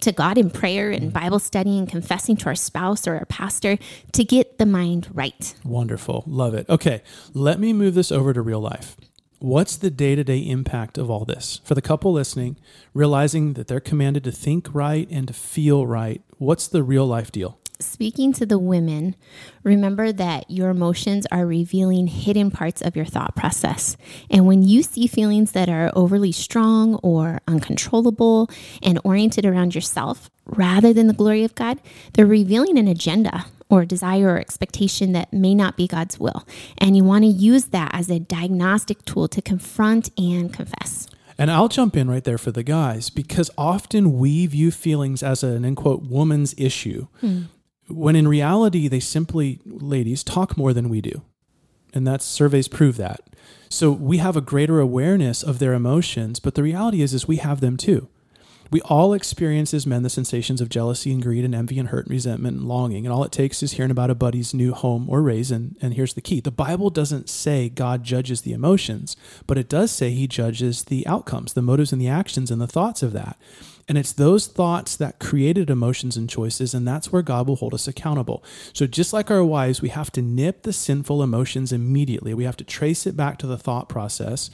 to 0.01 0.13
God 0.13 0.37
in 0.39 0.51
prayer 0.51 0.91
and 0.91 1.11
mm-hmm. 1.11 1.19
Bible 1.19 1.39
study 1.39 1.79
and 1.79 1.89
confessing 1.89 2.37
to 2.39 2.47
our 2.47 2.55
spouse 2.55 3.07
or 3.07 3.17
our 3.17 3.27
pastor 3.27 3.79
to 4.13 4.25
get 4.25 4.59
the 4.59 4.67
mind 4.67 5.09
right. 5.13 5.55
Wonderful. 5.65 6.25
Love 6.27 6.55
it. 6.55 6.69
Okay, 6.69 7.03
let 7.35 7.61
me 7.61 7.73
move 7.73 7.95
this 7.95 8.13
over 8.13 8.33
to 8.33 8.41
real 8.41 8.61
life. 8.61 8.97
What's 9.41 9.77
the 9.77 9.91
day 9.91 10.17
to 10.17 10.25
day 10.25 10.39
impact 10.39 10.99
of 10.99 11.09
all 11.09 11.25
this? 11.25 11.61
For 11.63 11.77
the 11.77 11.83
couple 11.83 12.13
listening, 12.13 12.57
realizing 12.93 13.53
that 13.53 13.69
they're 13.69 13.79
commanded 13.79 14.25
to 14.25 14.33
think 14.33 14.67
right 14.75 15.07
and 15.13 15.29
to 15.29 15.33
feel 15.33 15.87
right, 15.87 16.23
what's 16.39 16.67
the 16.67 16.83
real 16.83 17.07
life 17.07 17.31
deal? 17.31 17.57
Speaking 17.79 18.33
to 18.33 18.45
the 18.45 18.59
women, 18.59 19.15
remember 19.63 20.11
that 20.11 20.51
your 20.51 20.71
emotions 20.71 21.25
are 21.31 21.47
revealing 21.47 22.09
hidden 22.09 22.51
parts 22.51 22.83
of 22.83 22.97
your 22.97 23.05
thought 23.05 23.37
process. 23.37 23.97
And 24.29 24.45
when 24.45 24.65
you 24.65 24.83
see 24.83 25.07
feelings 25.07 25.53
that 25.53 25.69
are 25.69 25.93
overly 25.95 26.33
strong 26.33 26.97
or 26.97 27.41
uncontrollable 27.47 28.51
and 28.83 28.99
oriented 29.05 29.47
around 29.47 29.73
yourself 29.73 30.29
rather 30.47 30.93
than 30.93 31.07
the 31.07 31.13
glory 31.13 31.45
of 31.45 31.55
God, 31.55 31.81
they're 32.15 32.27
revealing 32.27 32.77
an 32.77 32.89
agenda 32.89 33.45
or 33.71 33.85
desire 33.85 34.29
or 34.29 34.39
expectation 34.39 35.13
that 35.13 35.33
may 35.33 35.55
not 35.55 35.77
be 35.77 35.87
God's 35.87 36.19
will. 36.19 36.47
And 36.79 36.97
you 36.97 37.05
want 37.05 37.25
to 37.25 37.29
use 37.29 37.67
that 37.67 37.91
as 37.93 38.11
a 38.11 38.19
diagnostic 38.19 39.05
tool 39.05 39.29
to 39.29 39.43
confront 39.43 40.11
and 40.19 40.53
confess. 40.53 41.09
And 41.39 41.51
I'll 41.51 41.69
jump 41.69 41.97
in 41.97 42.11
right 42.11 42.25
there 42.25 42.39
for 42.39 42.51
the 42.51 42.65
guys 42.65 43.11
because 43.11 43.51
often 43.57 44.19
we 44.19 44.47
view 44.47 44.73
feelings 44.73 45.23
as 45.23 45.45
an, 45.45 45.65
in 45.65 45.77
quote, 45.77 46.03
woman's 46.03 46.55
issue, 46.59 47.07
hmm. 47.21 47.43
when 47.87 48.17
in 48.17 48.27
reality, 48.27 48.89
they 48.89 48.99
simply, 48.99 49.61
ladies, 49.65 50.25
talk 50.25 50.57
more 50.57 50.73
than 50.73 50.89
we 50.89 51.01
do. 51.01 51.23
And 51.95 52.07
that's 52.07 52.25
surveys 52.25 52.67
prove 52.67 52.97
that. 52.97 53.21
So 53.69 53.93
we 53.93 54.19
have 54.19 54.37
a 54.37 54.41
greater 54.41 54.81
awareness 54.81 55.43
of 55.43 55.59
their 55.59 55.75
emotions, 55.75 56.41
but 56.41 56.55
the 56.55 56.63
reality 56.63 57.03
is, 57.03 57.15
is 57.15 57.29
we 57.29 57.37
have 57.37 57.61
them 57.61 57.77
too. 57.77 58.09
We 58.71 58.81
all 58.83 59.15
experience 59.15 59.73
as 59.73 59.87
men 59.87 60.03
the 60.03 60.11
sensations 60.11 60.61
of 60.61 60.69
jealousy 60.69 61.13
and 61.13 61.23
greed 61.23 61.45
and 61.45 61.55
envy 61.55 61.79
and 61.79 61.89
hurt 61.89 62.07
and 62.07 62.13
resentment 62.13 62.59
and 62.59 62.69
longing. 62.69 63.07
And 63.07 63.13
all 63.13 63.25
it 63.25 63.33
takes 63.33 63.63
is 63.63 63.73
hearing 63.73 63.91
about 63.91 64.11
a 64.11 64.15
buddy's 64.15 64.53
new 64.53 64.75
home 64.75 65.09
or 65.09 65.23
raise. 65.23 65.51
And, 65.51 65.77
and 65.81 65.95
here's 65.95 66.15
the 66.15 66.21
key 66.21 66.41
the 66.41 66.51
Bible 66.51 66.91
doesn't 66.91 67.31
say 67.31 67.69
God 67.69 68.05
judges 68.05 68.43
the 68.43 68.53
emotions, 68.53 69.17
but 69.47 69.59
it 69.59 69.69
does 69.69 69.91
say 69.91 70.11
he 70.11 70.27
judges 70.27 70.85
the 70.85 71.07
outcomes, 71.07 71.55
the 71.55 71.63
motives 71.63 71.93
and 71.93 72.01
the 72.01 72.09
actions 72.09 72.51
and 72.51 72.61
the 72.61 72.67
thoughts 72.67 73.03
of 73.03 73.13
that. 73.13 73.39
And 73.89 73.97
it's 73.97 74.13
those 74.13 74.47
thoughts 74.47 74.97
that 74.97 75.19
created 75.19 75.71
emotions 75.71 76.19
and 76.19 76.29
choices, 76.29 76.75
and 76.75 76.87
that's 76.87 77.11
where 77.11 77.23
God 77.23 77.49
will 77.49 77.57
hold 77.57 77.73
us 77.73 77.89
accountable. 77.89 78.45
So, 78.75 78.87
just 78.87 79.15
like 79.15 79.31
our 79.31 79.43
wives, 79.43 79.81
we 79.81 79.89
have 79.89 80.13
to 80.13 80.21
nip 80.21 80.63
the 80.63 80.75
sinful 80.75 81.23
emotions 81.23 81.73
immediately. 81.73 82.35
We 82.35 82.45
have 82.45 82.59
to 82.59 82.65
trace 82.65 83.07
it 83.07 83.17
back 83.17 83.39
to 83.39 83.47
the 83.47 83.57
thought 83.57 83.89
process 83.89 84.51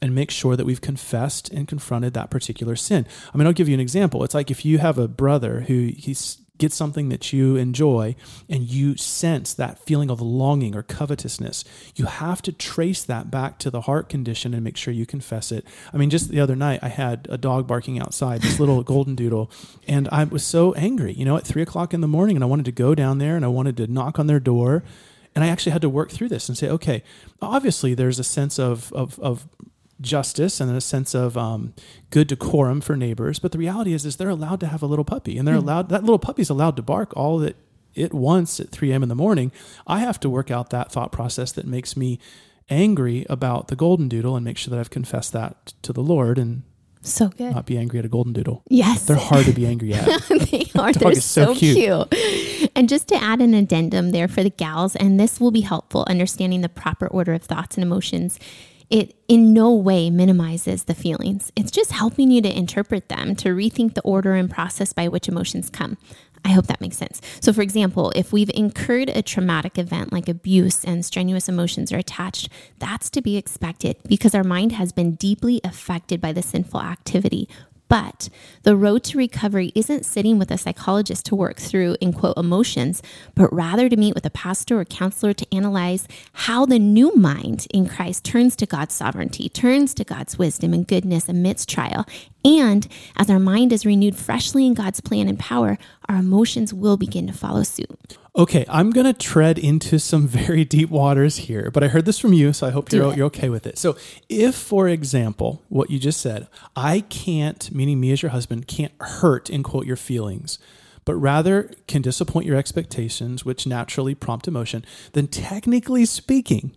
and 0.00 0.14
make 0.14 0.30
sure 0.30 0.56
that 0.56 0.66
we've 0.66 0.80
confessed 0.80 1.50
and 1.50 1.66
confronted 1.66 2.14
that 2.14 2.30
particular 2.30 2.76
sin. 2.76 3.06
I 3.32 3.38
mean, 3.38 3.46
I'll 3.46 3.52
give 3.52 3.68
you 3.68 3.74
an 3.74 3.80
example. 3.80 4.24
It's 4.24 4.34
like 4.34 4.50
if 4.50 4.64
you 4.64 4.78
have 4.78 4.98
a 4.98 5.08
brother 5.08 5.62
who 5.62 5.92
he's 5.96 6.38
gets 6.58 6.74
something 6.74 7.08
that 7.08 7.32
you 7.32 7.56
enjoy 7.56 8.14
and 8.48 8.62
you 8.62 8.96
sense 8.96 9.54
that 9.54 9.78
feeling 9.78 10.10
of 10.10 10.20
longing 10.20 10.74
or 10.74 10.82
covetousness, 10.82 11.64
you 11.94 12.06
have 12.06 12.42
to 12.42 12.52
trace 12.52 13.04
that 13.04 13.30
back 13.30 13.58
to 13.58 13.70
the 13.70 13.82
heart 13.82 14.08
condition 14.08 14.54
and 14.54 14.64
make 14.64 14.76
sure 14.76 14.92
you 14.92 15.06
confess 15.06 15.52
it. 15.52 15.66
I 15.92 15.96
mean, 15.96 16.10
just 16.10 16.30
the 16.30 16.40
other 16.40 16.56
night, 16.56 16.80
I 16.82 16.88
had 16.88 17.26
a 17.30 17.38
dog 17.38 17.66
barking 17.66 18.00
outside, 18.00 18.42
this 18.42 18.60
little 18.60 18.82
golden 18.84 19.14
doodle, 19.14 19.50
and 19.86 20.08
I 20.10 20.24
was 20.24 20.44
so 20.44 20.72
angry, 20.74 21.12
you 21.12 21.24
know, 21.24 21.36
at 21.36 21.46
three 21.46 21.62
o'clock 21.62 21.92
in 21.92 22.00
the 22.00 22.08
morning, 22.08 22.36
and 22.36 22.44
I 22.44 22.46
wanted 22.46 22.66
to 22.66 22.72
go 22.72 22.94
down 22.94 23.18
there 23.18 23.36
and 23.36 23.44
I 23.44 23.48
wanted 23.48 23.76
to 23.78 23.86
knock 23.86 24.18
on 24.18 24.26
their 24.26 24.40
door. 24.40 24.82
And 25.34 25.44
I 25.44 25.48
actually 25.48 25.72
had 25.72 25.82
to 25.82 25.90
work 25.90 26.10
through 26.10 26.30
this 26.30 26.48
and 26.48 26.56
say, 26.56 26.70
okay, 26.70 27.02
obviously 27.42 27.92
there's 27.92 28.18
a 28.18 28.24
sense 28.24 28.58
of, 28.58 28.90
of, 28.94 29.20
of 29.20 29.46
justice 30.00 30.60
and 30.60 30.74
a 30.76 30.80
sense 30.80 31.14
of 31.14 31.36
um, 31.38 31.72
good 32.10 32.26
decorum 32.28 32.80
for 32.80 32.96
neighbors. 32.96 33.38
But 33.38 33.52
the 33.52 33.58
reality 33.58 33.92
is, 33.92 34.04
is 34.04 34.16
they're 34.16 34.28
allowed 34.28 34.60
to 34.60 34.66
have 34.66 34.82
a 34.82 34.86
little 34.86 35.04
puppy, 35.04 35.38
and 35.38 35.46
they're 35.48 35.54
allowed 35.54 35.88
that 35.88 36.02
little 36.02 36.18
puppy's 36.18 36.50
allowed 36.50 36.76
to 36.76 36.82
bark 36.82 37.16
all 37.16 37.38
that 37.38 37.56
it 37.94 38.12
wants 38.12 38.60
at 38.60 38.68
3 38.70 38.92
a.m. 38.92 39.02
in 39.02 39.08
the 39.08 39.14
morning. 39.14 39.50
I 39.86 40.00
have 40.00 40.20
to 40.20 40.28
work 40.28 40.50
out 40.50 40.68
that 40.70 40.92
thought 40.92 41.12
process 41.12 41.50
that 41.52 41.66
makes 41.66 41.96
me 41.96 42.18
angry 42.68 43.24
about 43.30 43.68
the 43.68 43.76
golden 43.76 44.08
doodle 44.08 44.36
and 44.36 44.44
make 44.44 44.58
sure 44.58 44.70
that 44.72 44.78
I've 44.80 44.90
confessed 44.90 45.32
that 45.32 45.72
to 45.82 45.92
the 45.94 46.02
Lord 46.02 46.36
and 46.36 46.62
So 47.00 47.28
good. 47.28 47.54
not 47.54 47.64
be 47.64 47.78
angry 47.78 47.98
at 48.00 48.04
a 48.04 48.08
golden 48.08 48.32
doodle. 48.34 48.62
yes. 48.68 49.06
They're 49.06 49.16
hard 49.16 49.46
to 49.46 49.52
be 49.52 49.64
angry 49.72 49.94
at. 49.94 50.04
they 50.28 50.66
are. 50.78 50.92
Dog 50.92 50.94
They're 50.94 51.14
so 51.14 51.54
so, 51.54 51.54
cute. 51.54 52.10
cute. 52.10 52.70
And 52.74 52.88
just 52.88 53.06
to 53.08 53.14
add 53.14 53.40
an 53.40 53.54
addendum 53.54 54.10
there 54.10 54.28
for 54.28 54.42
the 54.42 54.50
gals, 54.50 54.94
and 54.96 55.18
this 55.18 55.40
will 55.40 55.52
be 55.52 55.60
helpful 55.62 56.04
understanding 56.08 56.60
the 56.60 56.68
proper 56.68 57.06
order 57.06 57.32
of 57.32 57.42
thoughts 57.44 57.76
and 57.76 57.82
emotions. 57.84 58.38
It 58.88 59.16
in 59.26 59.52
no 59.52 59.74
way 59.74 60.10
minimizes 60.10 60.84
the 60.84 60.94
feelings. 60.94 61.50
It's 61.56 61.70
just 61.70 61.90
helping 61.90 62.30
you 62.30 62.40
to 62.42 62.56
interpret 62.56 63.08
them, 63.08 63.34
to 63.36 63.48
rethink 63.48 63.94
the 63.94 64.02
order 64.02 64.34
and 64.34 64.50
process 64.50 64.92
by 64.92 65.08
which 65.08 65.28
emotions 65.28 65.70
come. 65.70 65.96
I 66.44 66.50
hope 66.50 66.68
that 66.68 66.80
makes 66.80 66.96
sense. 66.96 67.20
So, 67.40 67.52
for 67.52 67.62
example, 67.62 68.12
if 68.14 68.32
we've 68.32 68.50
incurred 68.54 69.08
a 69.08 69.20
traumatic 69.20 69.78
event 69.78 70.12
like 70.12 70.28
abuse 70.28 70.84
and 70.84 71.04
strenuous 71.04 71.48
emotions 71.48 71.92
are 71.92 71.98
attached, 71.98 72.48
that's 72.78 73.10
to 73.10 73.20
be 73.20 73.36
expected 73.36 73.96
because 74.06 74.32
our 74.32 74.44
mind 74.44 74.70
has 74.72 74.92
been 74.92 75.16
deeply 75.16 75.60
affected 75.64 76.20
by 76.20 76.32
the 76.32 76.42
sinful 76.42 76.80
activity. 76.80 77.48
But 77.88 78.28
the 78.62 78.76
road 78.76 79.04
to 79.04 79.18
recovery 79.18 79.70
isn't 79.74 80.04
sitting 80.04 80.38
with 80.38 80.50
a 80.50 80.58
psychologist 80.58 81.26
to 81.26 81.36
work 81.36 81.58
through, 81.58 81.96
in 82.00 82.12
quote, 82.12 82.36
emotions, 82.36 83.02
but 83.34 83.52
rather 83.52 83.88
to 83.88 83.96
meet 83.96 84.14
with 84.14 84.26
a 84.26 84.30
pastor 84.30 84.80
or 84.80 84.84
counselor 84.84 85.32
to 85.34 85.54
analyze 85.54 86.08
how 86.32 86.66
the 86.66 86.78
new 86.78 87.14
mind 87.14 87.66
in 87.70 87.88
Christ 87.88 88.24
turns 88.24 88.56
to 88.56 88.66
God's 88.66 88.94
sovereignty, 88.94 89.48
turns 89.48 89.94
to 89.94 90.04
God's 90.04 90.38
wisdom 90.38 90.72
and 90.72 90.86
goodness 90.86 91.28
amidst 91.28 91.68
trial. 91.68 92.06
And 92.46 92.86
as 93.16 93.28
our 93.28 93.40
mind 93.40 93.72
is 93.72 93.84
renewed 93.84 94.14
freshly 94.14 94.66
in 94.66 94.74
God's 94.74 95.00
plan 95.00 95.28
and 95.28 95.36
power, 95.38 95.78
our 96.08 96.16
emotions 96.16 96.72
will 96.72 96.96
begin 96.96 97.26
to 97.26 97.32
follow 97.32 97.64
suit. 97.64 98.18
Okay, 98.36 98.64
I'm 98.68 98.90
going 98.90 99.06
to 99.06 99.12
tread 99.12 99.58
into 99.58 99.98
some 99.98 100.28
very 100.28 100.64
deep 100.64 100.88
waters 100.88 101.36
here, 101.38 101.70
but 101.72 101.82
I 101.82 101.88
heard 101.88 102.04
this 102.04 102.20
from 102.20 102.32
you, 102.32 102.52
so 102.52 102.68
I 102.68 102.70
hope 102.70 102.88
Do 102.88 102.98
you're, 102.98 103.12
it. 103.12 103.16
you're 103.16 103.26
okay 103.26 103.48
with 103.48 103.66
it. 103.66 103.78
So, 103.78 103.96
if, 104.28 104.54
for 104.54 104.86
example, 104.88 105.62
what 105.68 105.90
you 105.90 105.98
just 105.98 106.20
said, 106.20 106.46
I 106.76 107.00
can't, 107.00 107.74
meaning 107.74 107.98
me 107.98 108.12
as 108.12 108.22
your 108.22 108.30
husband, 108.30 108.68
can't 108.68 108.92
hurt, 109.00 109.50
in 109.50 109.64
quote, 109.64 109.86
your 109.86 109.96
feelings, 109.96 110.60
but 111.04 111.14
rather 111.14 111.72
can 111.88 112.02
disappoint 112.02 112.46
your 112.46 112.56
expectations, 112.56 113.44
which 113.44 113.66
naturally 113.66 114.14
prompt 114.14 114.46
emotion, 114.46 114.84
then 115.14 115.26
technically 115.26 116.04
speaking, 116.04 116.76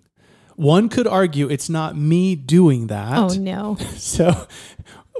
one 0.56 0.90
could 0.90 1.08
argue 1.08 1.48
it's 1.48 1.70
not 1.70 1.96
me 1.96 2.36
doing 2.36 2.88
that. 2.88 3.18
Oh, 3.18 3.28
no. 3.38 3.78
So 3.98 4.48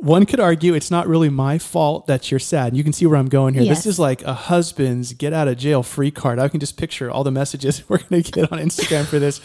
one 0.02 0.26
could 0.26 0.40
argue 0.40 0.74
it's 0.74 0.92
not 0.92 1.08
really 1.08 1.30
my 1.30 1.58
fault 1.58 2.08
that 2.08 2.32
you're 2.32 2.40
sad. 2.40 2.76
You 2.76 2.84
can 2.84 2.94
see 2.94 3.06
where 3.06 3.18
I'm 3.18 3.30
going 3.30 3.54
here. 3.54 3.64
Yes. 3.64 3.80
This 3.80 3.86
is 3.86 4.00
like 4.00 4.22
a 4.24 4.34
husband's 4.34 5.14
get 5.14 5.34
out 5.34 5.48
of 5.48 5.58
jail 5.58 5.84
free 5.84 6.12
card. 6.12 6.40
I 6.40 6.48
can 6.48 6.60
just 6.60 6.78
picture 6.78 7.12
all 7.12 7.24
the 7.24 7.32
messages 7.32 7.84
we're 7.90 8.00
going 8.00 8.24
to 8.24 8.32
get 8.32 8.52
on 8.52 8.60
Instagram 8.60 9.06
for 9.06 9.20
this. 9.20 9.42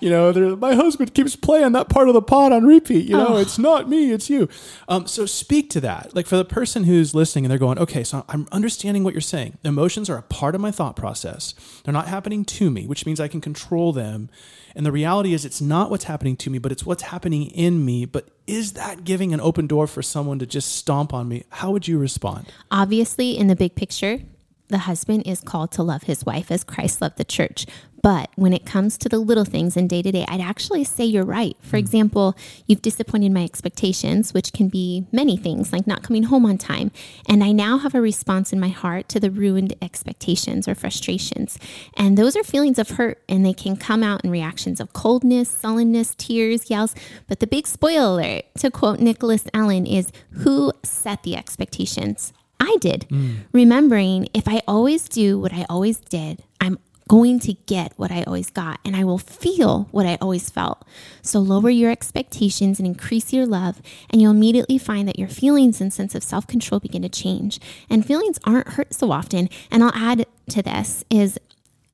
You 0.00 0.10
know, 0.10 0.56
my 0.56 0.74
husband 0.74 1.14
keeps 1.14 1.36
playing 1.36 1.72
that 1.72 1.88
part 1.88 2.08
of 2.08 2.14
the 2.14 2.20
pod 2.22 2.52
on 2.52 2.64
repeat. 2.64 3.06
You 3.06 3.16
know, 3.16 3.28
Oh. 3.28 3.36
it's 3.38 3.58
not 3.58 3.88
me, 3.88 4.12
it's 4.12 4.28
you. 4.28 4.48
Um, 4.88 5.06
so 5.06 5.24
speak 5.24 5.70
to 5.70 5.80
that. 5.80 6.14
Like 6.14 6.26
for 6.26 6.36
the 6.36 6.44
person 6.44 6.84
who's 6.84 7.14
listening 7.14 7.44
and 7.46 7.50
they're 7.50 7.58
going, 7.58 7.78
okay, 7.78 8.04
so 8.04 8.24
I'm 8.28 8.46
understanding 8.52 9.04
what 9.04 9.14
you're 9.14 9.20
saying. 9.22 9.56
Emotions 9.64 10.10
are 10.10 10.18
a 10.18 10.22
part 10.22 10.54
of 10.54 10.60
my 10.60 10.70
thought 10.70 10.96
process. 10.96 11.54
They're 11.84 11.94
not 11.94 12.08
happening 12.08 12.44
to 12.44 12.70
me, 12.70 12.86
which 12.86 13.06
means 13.06 13.20
I 13.20 13.28
can 13.28 13.40
control 13.40 13.92
them. 13.92 14.28
And 14.74 14.84
the 14.84 14.92
reality 14.92 15.32
is, 15.32 15.46
it's 15.46 15.62
not 15.62 15.88
what's 15.90 16.04
happening 16.04 16.36
to 16.36 16.50
me, 16.50 16.58
but 16.58 16.70
it's 16.70 16.84
what's 16.84 17.04
happening 17.04 17.46
in 17.46 17.82
me. 17.82 18.04
But 18.04 18.28
is 18.46 18.74
that 18.74 19.04
giving 19.04 19.32
an 19.32 19.40
open 19.40 19.66
door 19.66 19.86
for 19.86 20.02
someone 20.02 20.38
to 20.40 20.46
just 20.46 20.76
stomp 20.76 21.14
on 21.14 21.28
me? 21.28 21.44
How 21.48 21.70
would 21.70 21.88
you 21.88 21.96
respond? 21.98 22.52
Obviously, 22.70 23.38
in 23.38 23.46
the 23.46 23.56
big 23.56 23.74
picture, 23.74 24.20
the 24.68 24.78
husband 24.78 25.22
is 25.26 25.40
called 25.40 25.70
to 25.72 25.82
love 25.82 26.04
his 26.04 26.24
wife 26.24 26.50
as 26.50 26.64
Christ 26.64 27.00
loved 27.00 27.18
the 27.18 27.24
church. 27.24 27.66
But 28.06 28.30
when 28.36 28.52
it 28.52 28.64
comes 28.64 28.96
to 28.98 29.08
the 29.08 29.18
little 29.18 29.44
things 29.44 29.76
in 29.76 29.88
day 29.88 30.00
to 30.00 30.12
day, 30.12 30.24
I'd 30.28 30.40
actually 30.40 30.84
say 30.84 31.04
you're 31.04 31.24
right. 31.24 31.56
For 31.60 31.70
hmm. 31.70 31.78
example, 31.78 32.36
you've 32.66 32.80
disappointed 32.80 33.32
my 33.32 33.42
expectations, 33.42 34.32
which 34.32 34.52
can 34.52 34.68
be 34.68 35.06
many 35.10 35.36
things, 35.36 35.72
like 35.72 35.88
not 35.88 36.04
coming 36.04 36.22
home 36.24 36.46
on 36.46 36.56
time. 36.56 36.92
And 37.28 37.42
I 37.42 37.50
now 37.50 37.78
have 37.78 37.96
a 37.96 38.00
response 38.00 38.52
in 38.52 38.60
my 38.60 38.68
heart 38.68 39.08
to 39.08 39.18
the 39.18 39.30
ruined 39.30 39.74
expectations 39.82 40.68
or 40.68 40.76
frustrations. 40.76 41.58
And 41.96 42.16
those 42.16 42.36
are 42.36 42.44
feelings 42.44 42.78
of 42.78 42.90
hurt, 42.90 43.22
and 43.28 43.44
they 43.44 43.54
can 43.54 43.76
come 43.76 44.04
out 44.04 44.24
in 44.24 44.30
reactions 44.30 44.78
of 44.78 44.92
coldness, 44.92 45.48
sullenness, 45.48 46.14
tears, 46.14 46.70
yells. 46.70 46.94
But 47.26 47.40
the 47.40 47.48
big 47.48 47.66
spoiler 47.66 48.42
to 48.58 48.70
quote 48.70 49.00
Nicholas 49.00 49.46
Allen, 49.52 49.84
is 49.84 50.12
who 50.30 50.72
set 50.84 51.24
the 51.24 51.34
expectations? 51.34 52.32
I 52.60 52.76
did. 52.80 53.06
Mm. 53.10 53.38
Remembering 53.52 54.28
if 54.34 54.48
I 54.48 54.62
always 54.66 55.08
do 55.08 55.38
what 55.38 55.52
I 55.52 55.66
always 55.68 55.98
did, 55.98 56.42
I'm 56.60 56.78
going 57.08 57.38
to 57.38 57.54
get 57.66 57.92
what 57.96 58.10
I 58.10 58.24
always 58.24 58.50
got 58.50 58.80
and 58.84 58.96
I 58.96 59.04
will 59.04 59.18
feel 59.18 59.88
what 59.92 60.06
I 60.06 60.18
always 60.20 60.50
felt. 60.50 60.84
So 61.22 61.38
lower 61.38 61.70
your 61.70 61.90
expectations 61.90 62.78
and 62.78 62.86
increase 62.86 63.32
your 63.32 63.46
love, 63.46 63.80
and 64.10 64.20
you'll 64.20 64.32
immediately 64.32 64.78
find 64.78 65.06
that 65.08 65.18
your 65.18 65.28
feelings 65.28 65.80
and 65.80 65.92
sense 65.92 66.14
of 66.14 66.22
self 66.22 66.46
control 66.46 66.80
begin 66.80 67.02
to 67.02 67.08
change. 67.08 67.60
And 67.88 68.04
feelings 68.04 68.38
aren't 68.44 68.68
hurt 68.68 68.92
so 68.94 69.12
often. 69.12 69.48
And 69.70 69.84
I'll 69.84 69.92
add 69.94 70.26
to 70.50 70.62
this 70.62 71.04
is 71.10 71.38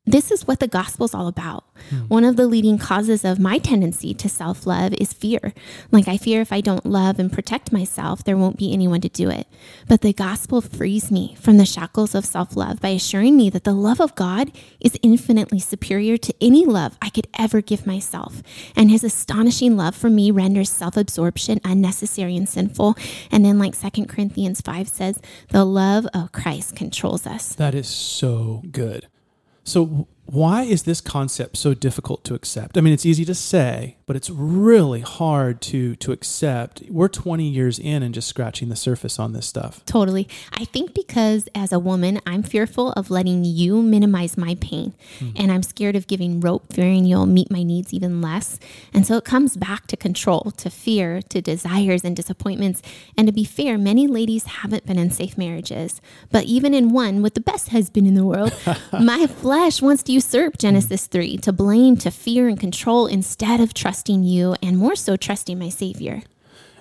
This 0.05 0.33
is 0.33 0.49
what 0.49 0.59
the 0.59 0.67
gospel's 0.67 1.15
all 1.15 1.29
about. 1.29 1.65
Hmm. 1.91 1.97
One 2.09 2.25
of 2.25 2.35
the 2.35 2.49
leading 2.49 2.77
causes 2.77 3.25
of 3.25 3.39
my 3.39 3.59
tendency 3.59 4.13
to 4.15 4.29
self 4.29 4.67
love 4.67 4.93
is 4.95 5.13
fear. 5.13 5.55
Like, 5.93 6.09
I 6.09 6.17
fear 6.17 6.41
if 6.41 6.53
I 6.53 6.61
don't 6.61 6.85
love 6.85 7.21
and 7.21 7.33
protect 7.33 7.71
myself, 7.71 8.25
there 8.25 8.37
won't 8.37 8.57
be 8.59 8.73
anyone 8.73 9.01
to 9.03 9.09
do 9.09 9.31
it. 9.31 9.47
But 9.87 10.01
the 10.01 10.13
gospel 10.13 10.61
frees 10.61 11.13
me 11.13 11.37
from 11.41 11.57
the 11.57 11.65
shackles 11.65 12.17
of 12.17 12.25
self 12.25 12.57
love 12.57 12.81
by 12.81 12.89
assuring 12.89 13.37
me 13.37 13.49
that 13.51 13.63
the 13.63 13.73
love 13.73 14.01
of 14.01 14.17
God 14.17 14.51
is 14.81 14.99
infinitely 15.03 15.61
superior 15.61 16.17
to 16.17 16.35
any 16.41 16.67
love 16.67 16.99
I 17.01 17.09
could 17.09 17.29
ever 17.39 17.61
give 17.61 17.87
myself. 17.87 18.43
And 18.75 18.91
his 18.91 19.05
astonishing 19.05 19.77
love 19.77 19.95
for 19.95 20.11
me 20.11 20.33
renders 20.33 20.71
self 20.71 20.97
absorption 20.97 21.61
unnecessary 21.65 22.37
and 22.37 22.49
sinful. 22.49 22.97
And 23.31 23.45
then, 23.45 23.61
like 23.61 23.79
2 23.79 24.07
Corinthians 24.07 24.63
5 24.63 24.89
says, 24.89 25.21
the 25.51 25.65
love 25.65 26.09
of 26.13 26.33
Christ 26.33 26.75
controls 26.75 27.25
us. 27.25 27.55
That 27.55 27.77
is 27.77 27.87
so 27.87 28.63
good. 28.73 29.07
So, 29.65 30.07
why 30.33 30.63
is 30.63 30.85
this 30.85 31.03
concept 31.03 31.59
so 31.59 31.75
difficult 31.75 32.25
to 32.25 32.33
accept? 32.33 32.79
I 32.79 32.81
mean, 32.81 32.95
it's 32.95 33.05
easy 33.05 33.27
to 33.27 33.35
say, 33.35 33.99
but 34.07 34.17
it's 34.17 34.31
really 34.31 35.03
hard 35.03 35.61
to 35.63 35.95
to 35.97 36.11
accept. 36.11 36.83
We're 36.89 37.09
20 37.09 37.47
years 37.47 37.79
in 37.79 38.03
and 38.03 38.15
just 38.15 38.29
scratching 38.29 38.71
the 38.71 38.77
surface 38.77 39.19
on 39.19 39.35
this 39.35 39.45
stuff. 39.45 39.85
Totally. 39.85 40.27
I 40.55 40.65
think 40.65 40.95
because 40.95 41.51
as 41.55 41.71
a 41.71 41.79
woman, 41.79 42.19
I'm 42.27 42.43
fearful 42.43 42.93
of 42.93 43.11
letting 43.11 43.45
you 43.45 43.83
minimize 43.83 44.39
my 44.39 44.55
pain. 44.55 44.95
Mm-hmm. 45.19 45.37
And 45.37 45.53
I'm 45.53 45.63
scared 45.63 45.97
of 45.97 46.07
giving 46.07 46.41
rope, 46.41 46.73
fearing 46.73 47.05
you'll 47.05 47.27
meet 47.27 47.51
my 47.51 47.63
needs 47.63 47.93
even 47.93 48.23
less. 48.23 48.59
And 48.95 49.07
so 49.07 49.19
it 49.19 49.27
comes 49.27 49.59
back 49.59 49.87
to 49.89 49.99
control, 49.99 50.53
to 50.57 50.71
fear, 50.71 51.21
to 51.29 51.43
desires 51.43 52.05
and 52.05 52.17
disappointments. 52.17 52.81
And 53.19 53.27
to 53.27 53.35
be 53.35 53.45
fair, 53.45 53.77
many 53.77 54.07
ladies 54.07 54.45
haven't 54.45 54.87
been 54.87 54.99
in 54.99 55.11
safe 55.11 55.37
marriages. 55.37 56.01
But 56.31 56.47
even 56.47 56.73
in 56.73 56.89
one 56.91 57.21
with 57.21 57.35
the 57.35 57.41
best 57.43 57.69
husband 57.69 58.07
in 58.07 58.15
the 58.15 58.25
world, 58.25 58.55
my 58.99 59.27
flesh 59.27 59.83
wants 59.83 60.03
to 60.05 60.22
usurp 60.23 60.55
hmm. 60.55 60.59
Genesis 60.59 61.07
3, 61.07 61.39
to 61.39 61.53
blame, 61.53 61.97
to 61.99 62.11
fear 62.11 62.49
and 62.49 62.59
control 62.59 63.07
instead 63.07 63.61
of 63.61 63.75
trusting 63.75 64.23
you 64.23 64.55
and 64.63 64.79
more 64.79 64.97
so 64.97 65.17
trusting 65.17 65.59
my 65.59 65.69
Savior. 65.69 66.23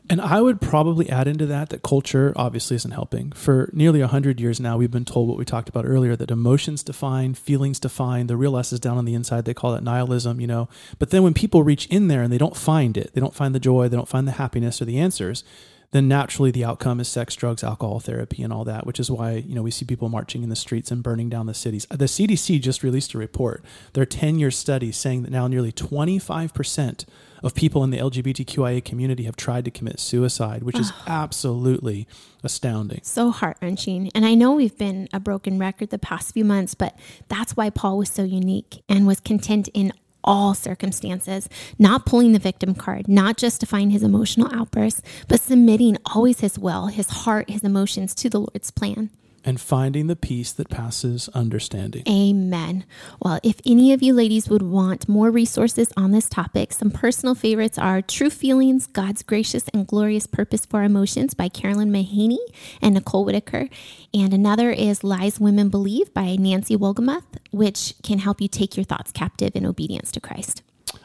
And 0.10 0.20
I 0.20 0.42
would 0.42 0.60
probably 0.60 1.10
add 1.10 1.28
into 1.28 1.46
that 1.46 1.70
that 1.70 1.84
culture 1.84 2.34
obviously 2.36 2.76
isn't 2.76 2.92
helping. 2.92 3.32
For 3.32 3.70
nearly 3.72 4.02
100 4.02 4.42
years 4.42 4.60
now, 4.60 4.78
we've 4.78 4.92
been 4.92 5.06
told 5.06 5.30
what 5.30 5.38
we 5.38 5.46
talked 5.46 5.70
about 5.70 5.86
earlier 5.86 6.16
that 6.18 6.32
emotions 6.32 6.84
define, 6.84 7.34
feelings 7.34 7.80
define, 7.80 8.28
the 8.28 8.36
real 8.36 8.56
us 8.56 8.74
is 8.74 8.80
down 8.80 8.98
on 8.98 9.06
the 9.06 9.14
inside. 9.14 9.46
They 9.46 9.54
call 9.54 9.74
it 9.76 9.84
nihilism, 9.84 10.42
you 10.42 10.48
know. 10.48 10.68
But 11.00 11.12
then 11.12 11.24
when 11.24 11.34
people 11.34 11.64
reach 11.64 11.86
in 11.88 12.10
there 12.10 12.24
and 12.24 12.34
they 12.34 12.38
don't 12.38 12.58
find 12.58 12.98
it, 12.98 13.14
they 13.14 13.22
don't 13.22 13.36
find 13.36 13.56
the 13.56 13.60
joy, 13.60 13.88
they 13.88 13.96
don't 13.96 14.08
find 14.08 14.28
the 14.28 14.34
happiness 14.34 14.82
or 14.82 14.86
the 14.86 15.00
answers, 15.00 15.46
then 15.92 16.08
naturally 16.08 16.52
the 16.52 16.64
outcome 16.64 17.00
is 17.00 17.08
sex, 17.08 17.36
drugs, 17.36 17.64
alcohol 17.64 18.00
therapy, 18.00 18.42
and 18.44 18.54
all 18.54 18.64
that, 18.64 18.86
which 18.86 19.00
is 19.00 19.12
why, 19.12 19.34
you 19.34 19.54
know, 19.54 19.62
we 19.62 19.72
see 19.72 19.86
people 19.86 20.08
marching 20.08 20.42
in 20.42 20.50
the 20.50 20.56
streets 20.56 20.90
and 20.90 21.04
burning 21.04 21.30
down 21.30 21.46
the 21.48 21.54
cities. 21.54 21.86
The 21.90 22.06
CDC 22.06 22.62
just 22.62 22.82
released 22.82 23.14
a 23.14 23.18
report, 23.18 23.64
their 23.94 24.06
10 24.06 24.40
year 24.40 24.52
study 24.52 24.92
saying 24.92 25.24
that 25.24 25.32
now 25.32 25.48
nearly 25.48 25.72
25% 25.72 27.06
of 27.44 27.56
people 27.56 27.84
in 27.84 27.90
the 27.90 27.98
LGBTQIA 27.98 28.86
community 28.86 29.24
have 29.24 29.36
tried 29.36 29.66
to 29.66 29.72
commit 29.72 30.00
suicide, 30.00 30.64
which 30.64 30.80
is 30.80 30.94
absolutely 31.08 32.08
astounding. 32.44 33.02
so 33.04 33.30
heart 33.32 33.58
wrenching. 33.62 34.10
And 34.16 34.26
I 34.26 34.34
know 34.34 34.54
we've 34.54 34.78
been 34.78 35.10
a 35.12 35.20
broken 35.20 35.60
record 35.60 35.90
the 35.90 36.00
past 36.00 36.34
few 36.34 36.46
months, 36.46 36.74
but 36.74 36.98
that's 37.28 37.58
why 37.58 37.70
Paul 37.70 37.98
was 37.98 38.10
so 38.10 38.24
unique 38.24 38.82
and 38.88 39.06
was 39.06 39.20
content 39.20 39.68
in 39.74 39.92
all 40.24 40.54
circumstances, 40.54 41.50
not 41.80 42.06
pulling 42.06 42.34
the 42.34 42.40
victim 42.40 42.76
card, 42.76 43.08
not 43.08 43.38
justifying 43.38 43.90
his 43.92 44.04
emotional 44.04 44.54
outbursts, 44.54 45.02
but 45.28 45.40
submitting 45.40 45.98
always 46.06 46.40
his 46.42 46.58
will, 46.58 46.88
his 46.88 47.10
heart, 47.10 47.50
his 47.50 47.64
emotions 47.64 48.14
to 48.16 48.30
the 48.30 48.40
Lord's 48.40 48.72
plan. 48.72 49.10
And 49.44 49.60
finding 49.60 50.08
the 50.08 50.16
peace 50.16 50.52
that 50.52 50.70
passes 50.70 51.28
understanding. 51.30 52.04
Amen. 52.08 52.86
Well, 53.20 53.40
if 53.42 53.60
any 53.66 53.92
of 53.92 54.04
you 54.04 54.14
ladies 54.14 54.50
would 54.50 54.62
want 54.62 55.10
more 55.10 55.32
resources 55.32 55.92
on 55.98 56.12
this 56.12 56.30
topic, 56.30 56.72
some 56.72 56.92
personal 56.92 57.34
favorites 57.34 57.80
are 57.80 58.04
True 58.04 58.30
Feelings 58.30 58.86
God's 58.86 59.24
Gracious 59.24 59.68
and 59.74 59.88
Glorious 59.88 60.28
Purpose 60.28 60.66
for 60.66 60.84
Emotions 60.84 61.34
by 61.34 61.50
Carolyn 61.50 61.92
Mahaney 61.92 62.38
and 62.82 62.94
Nicole 62.94 63.26
Whitacre. 63.26 63.68
And 64.14 64.34
another 64.34 64.70
is 64.70 65.04
Lies 65.04 65.40
Women 65.40 65.70
Believe 65.70 66.14
by 66.14 66.36
Nancy 66.36 66.78
Wolgemuth, 66.78 67.38
which 67.52 67.96
can 68.04 68.20
help 68.20 68.42
you 68.42 68.48
take 68.48 68.78
your 68.78 68.84
thoughts 68.84 69.12
captive 69.12 69.56
in 69.56 69.66
obedience 69.66 70.12
to 70.12 70.20
Christ. 70.20 70.62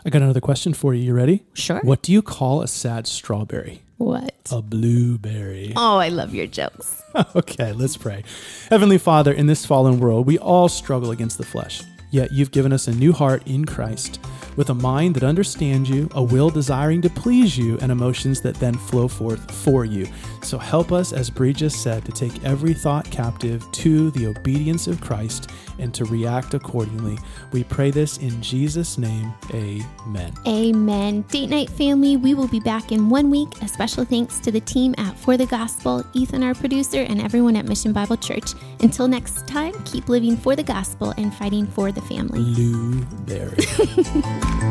I 0.07 0.09
got 0.09 0.23
another 0.23 0.41
question 0.41 0.73
for 0.73 0.95
you. 0.95 1.03
You 1.03 1.15
ready? 1.15 1.43
Sure. 1.55 1.81
What 1.83 2.01
do 2.01 2.13
you 2.13 2.23
call 2.23 2.63
a 2.63 2.69
sad 2.69 3.09
strawberry? 3.09 3.83
What? 3.97 4.37
A 4.53 4.63
blueberry. 4.63 5.73
Oh, 5.75 5.97
I 5.97 6.11
love 6.11 6.33
your 6.33 6.47
jokes. 6.47 7.03
okay, 7.35 7.73
let's 7.73 7.97
pray. 7.97 8.23
Heavenly 8.71 8.99
Father, 8.99 9.33
in 9.33 9.49
this 9.49 9.67
fallen 9.67 9.99
world, 9.99 10.25
we 10.25 10.39
all 10.39 10.69
struggle 10.69 11.11
against 11.11 11.39
the 11.39 11.45
flesh. 11.45 11.83
Yet 12.11 12.33
you've 12.33 12.51
given 12.51 12.73
us 12.73 12.89
a 12.89 12.93
new 12.93 13.13
heart 13.13 13.47
in 13.47 13.65
Christ, 13.65 14.21
with 14.57 14.71
a 14.71 14.75
mind 14.75 15.17
that 15.17 15.23
understands 15.23 15.91
you, 15.91 16.09
a 16.13 16.23
will 16.23 16.51
desiring 16.51 17.03
to 17.03 17.11
please 17.11 17.59
you, 17.59 17.79
and 17.81 17.93
emotions 17.93 18.41
that 18.41 18.55
then 18.57 18.75
flow 18.75 19.09
forth 19.09 19.51
for 19.51 19.85
you. 19.85 20.07
So 20.43 20.57
help 20.59 20.93
us, 20.93 21.13
as 21.13 21.29
Bre 21.29 21.51
just 21.51 21.83
said, 21.83 22.05
to 22.05 22.13
take 22.13 22.45
every 22.45 22.73
thought 22.73 23.11
captive 23.11 23.71
to 23.73 24.11
the 24.13 24.27
obedience 24.27 24.87
of 24.87 25.01
Christ 25.01 25.51
and 25.79 25.93
to 25.93 26.05
react 26.07 26.55
accordingly. 26.55 27.19
We 27.53 27.65
pray 27.65 27.91
this 27.91 28.19
in 28.19 28.41
Jesus' 28.41 28.97
name. 28.97 29.35
Amen. 29.53 30.33
Amen. 30.47 31.23
Date 31.23 31.51
night 31.51 31.69
family, 31.69 32.17
we 32.17 32.33
will 32.33 32.49
be 32.49 32.61
back 32.61 32.93
in 32.93 33.11
one 33.11 33.31
week. 33.31 33.49
A 33.61 33.69
special 33.69 34.05
thanks 34.05 34.39
to 34.41 34.51
the 34.51 34.61
team 34.61 34.95
at 34.97 35.19
For 35.19 35.37
the 35.37 35.47
Gospel, 35.47 36.05
Ethan, 36.15 36.43
our 36.43 36.55
producer, 36.55 37.03
and 37.03 37.21
everyone 37.21 37.57
at 37.57 37.67
Mission 37.67 37.93
Bible 37.93 38.17
Church. 38.17 38.53
Until 38.81 39.09
next 39.09 39.47
time, 39.47 39.75
keep 39.85 40.09
living 40.09 40.37
for 40.37 40.57
the 40.57 40.63
gospel 40.63 41.13
and 41.19 41.35
fighting 41.35 41.67
for 41.67 41.93
the 41.97 42.03
family. 42.03 42.41
Blueberry. 42.55 43.57